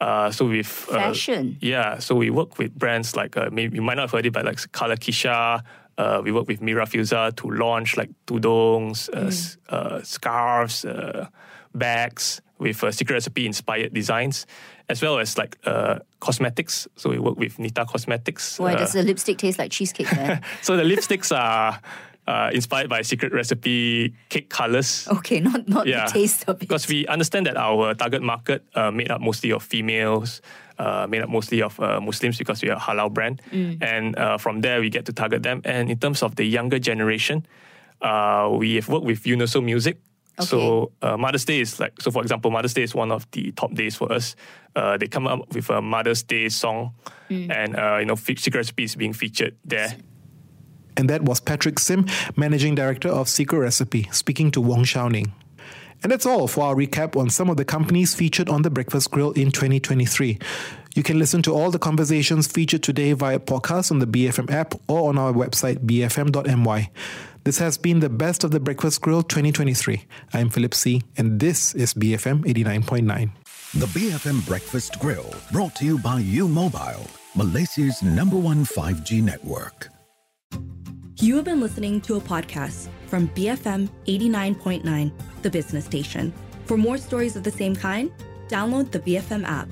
Uh, 0.00 0.32
so 0.32 0.44
we've 0.46 0.88
uh, 0.90 0.94
Fashion? 1.12 1.56
yeah. 1.60 1.98
So 2.00 2.16
we 2.16 2.30
work 2.30 2.58
with 2.58 2.74
brands 2.74 3.14
like 3.14 3.36
uh, 3.36 3.48
maybe 3.52 3.76
you 3.76 3.82
might 3.82 3.94
not 3.96 4.04
have 4.08 4.12
heard 4.12 4.26
it, 4.26 4.32
but 4.32 4.44
like 4.44 4.58
Color 4.72 4.96
Kisha. 4.96 5.62
Uh, 5.98 6.20
we 6.24 6.32
work 6.32 6.48
with 6.48 6.60
Mira 6.62 6.86
Fusa 6.86 7.30
to 7.36 7.50
launch 7.50 7.96
like 7.96 8.10
tudongs, 8.26 9.08
uh, 9.12 9.30
uh, 9.76 10.02
scarves, 10.02 10.84
uh, 10.84 11.28
bags 11.74 12.40
with 12.60 12.84
uh, 12.84 12.92
secret 12.92 13.14
recipe 13.14 13.46
inspired 13.46 13.92
designs, 13.92 14.46
as 14.88 15.02
well 15.02 15.18
as 15.18 15.36
like 15.36 15.56
uh, 15.64 15.98
cosmetics. 16.20 16.86
So 16.96 17.10
we 17.10 17.18
work 17.18 17.36
with 17.36 17.58
Nita 17.58 17.84
Cosmetics. 17.86 18.58
Why 18.58 18.74
uh, 18.74 18.78
does 18.78 18.92
the 18.92 19.02
lipstick 19.02 19.38
taste 19.38 19.58
like 19.58 19.72
cheesecake 19.72 20.10
then? 20.10 20.42
so 20.62 20.76
the 20.76 20.84
lipsticks 20.84 21.34
are 21.36 21.80
uh, 22.26 22.50
inspired 22.52 22.88
by 22.88 23.02
secret 23.02 23.32
recipe 23.32 24.14
cake 24.28 24.50
colors. 24.50 25.08
okay, 25.08 25.40
not 25.40 25.66
not 25.68 25.86
Yeah, 25.86 26.06
the 26.06 26.12
taste 26.12 26.44
of 26.46 26.56
it. 26.56 26.60
Because 26.60 26.86
we 26.86 27.06
understand 27.06 27.46
that 27.46 27.56
our 27.56 27.94
target 27.94 28.22
market 28.22 28.62
uh, 28.74 28.90
made 28.90 29.10
up 29.10 29.20
mostly 29.20 29.50
of 29.52 29.62
females, 29.62 30.42
uh, 30.78 31.06
made 31.08 31.22
up 31.22 31.28
mostly 31.28 31.62
of 31.62 31.80
uh, 31.80 32.00
Muslims 32.00 32.38
because 32.38 32.62
we 32.62 32.68
are 32.70 32.76
a 32.76 32.80
halal 32.80 33.10
brand, 33.12 33.42
and 33.80 34.16
uh, 34.16 34.38
from 34.38 34.60
there 34.60 34.80
we 34.80 34.90
get 34.90 35.06
to 35.06 35.12
target 35.12 35.42
them. 35.42 35.60
And 35.64 35.90
in 35.90 35.98
terms 35.98 36.22
of 36.22 36.36
the 36.36 36.44
younger 36.44 36.78
generation, 36.78 37.46
uh, 38.02 38.48
we 38.52 38.76
have 38.76 38.88
worked 38.88 39.06
with 39.06 39.26
Universal 39.26 39.62
Music. 39.62 39.98
So 40.40 40.92
uh, 41.02 41.16
Mother's 41.16 41.44
Day 41.44 41.60
is 41.60 41.78
like 41.80 42.00
so. 42.00 42.10
For 42.10 42.22
example, 42.22 42.50
Mother's 42.50 42.74
Day 42.74 42.82
is 42.82 42.94
one 42.94 43.12
of 43.12 43.30
the 43.30 43.52
top 43.52 43.74
days 43.74 43.96
for 43.96 44.12
us. 44.12 44.36
Uh, 44.74 44.96
they 44.96 45.06
come 45.06 45.26
up 45.26 45.52
with 45.54 45.70
a 45.70 45.80
Mother's 45.82 46.22
Day 46.22 46.48
song, 46.48 46.94
and 47.28 47.76
uh, 47.76 47.96
you 47.98 48.06
know, 48.06 48.16
fe- 48.16 48.36
secret 48.36 48.60
recipe 48.60 48.84
is 48.84 48.96
being 48.96 49.12
featured 49.12 49.56
there. 49.64 49.96
And 50.96 51.08
that 51.08 51.22
was 51.22 51.40
Patrick 51.40 51.78
Sim, 51.78 52.06
Managing 52.36 52.74
Director 52.74 53.08
of 53.08 53.28
Secret 53.28 53.58
Recipe, 53.58 54.08
speaking 54.12 54.50
to 54.50 54.60
Wong 54.60 54.84
Shou-ning. 54.84 55.32
And 56.02 56.10
that's 56.10 56.26
all 56.26 56.48
for 56.48 56.64
our 56.64 56.74
recap 56.74 57.14
on 57.16 57.28
some 57.30 57.50
of 57.50 57.56
the 57.56 57.64
companies 57.64 58.14
featured 58.14 58.48
on 58.48 58.62
the 58.62 58.70
Breakfast 58.70 59.10
Grill 59.10 59.32
in 59.32 59.50
2023. 59.50 60.38
You 60.94 61.02
can 61.02 61.18
listen 61.18 61.42
to 61.42 61.54
all 61.54 61.70
the 61.70 61.78
conversations 61.78 62.46
featured 62.48 62.82
today 62.82 63.12
via 63.12 63.38
podcast 63.38 63.90
on 63.90 63.98
the 63.98 64.06
BFM 64.06 64.50
app 64.50 64.74
or 64.88 65.08
on 65.08 65.18
our 65.18 65.32
website 65.32 65.78
bfm.my. 65.86 66.90
This 67.42 67.58
has 67.58 67.78
been 67.78 68.00
the 68.00 68.10
best 68.10 68.44
of 68.44 68.50
the 68.50 68.60
Breakfast 68.60 69.00
Grill 69.00 69.22
2023. 69.22 70.04
I'm 70.34 70.50
Philip 70.50 70.74
See, 70.74 71.00
and 71.16 71.40
this 71.40 71.74
is 71.74 71.94
BFM 71.94 72.44
89.9. 72.44 73.30
The 73.80 73.86
BFM 73.86 74.46
Breakfast 74.46 75.00
Grill, 75.00 75.34
brought 75.50 75.74
to 75.76 75.86
you 75.86 75.98
by 75.98 76.18
U 76.20 76.46
Mobile, 76.46 77.06
Malaysia's 77.34 78.02
number 78.02 78.36
one 78.36 78.66
5G 78.66 79.22
network. 79.22 79.88
You 81.16 81.36
have 81.36 81.46
been 81.46 81.62
listening 81.62 82.02
to 82.02 82.16
a 82.16 82.20
podcast 82.20 82.88
from 83.06 83.28
BFM 83.28 83.88
89.9, 84.06 85.10
the 85.40 85.50
business 85.50 85.86
station. 85.86 86.34
For 86.66 86.76
more 86.76 86.98
stories 86.98 87.36
of 87.36 87.42
the 87.42 87.50
same 87.50 87.74
kind, 87.74 88.10
download 88.48 88.90
the 88.90 89.00
BFM 89.00 89.44
app. 89.46 89.68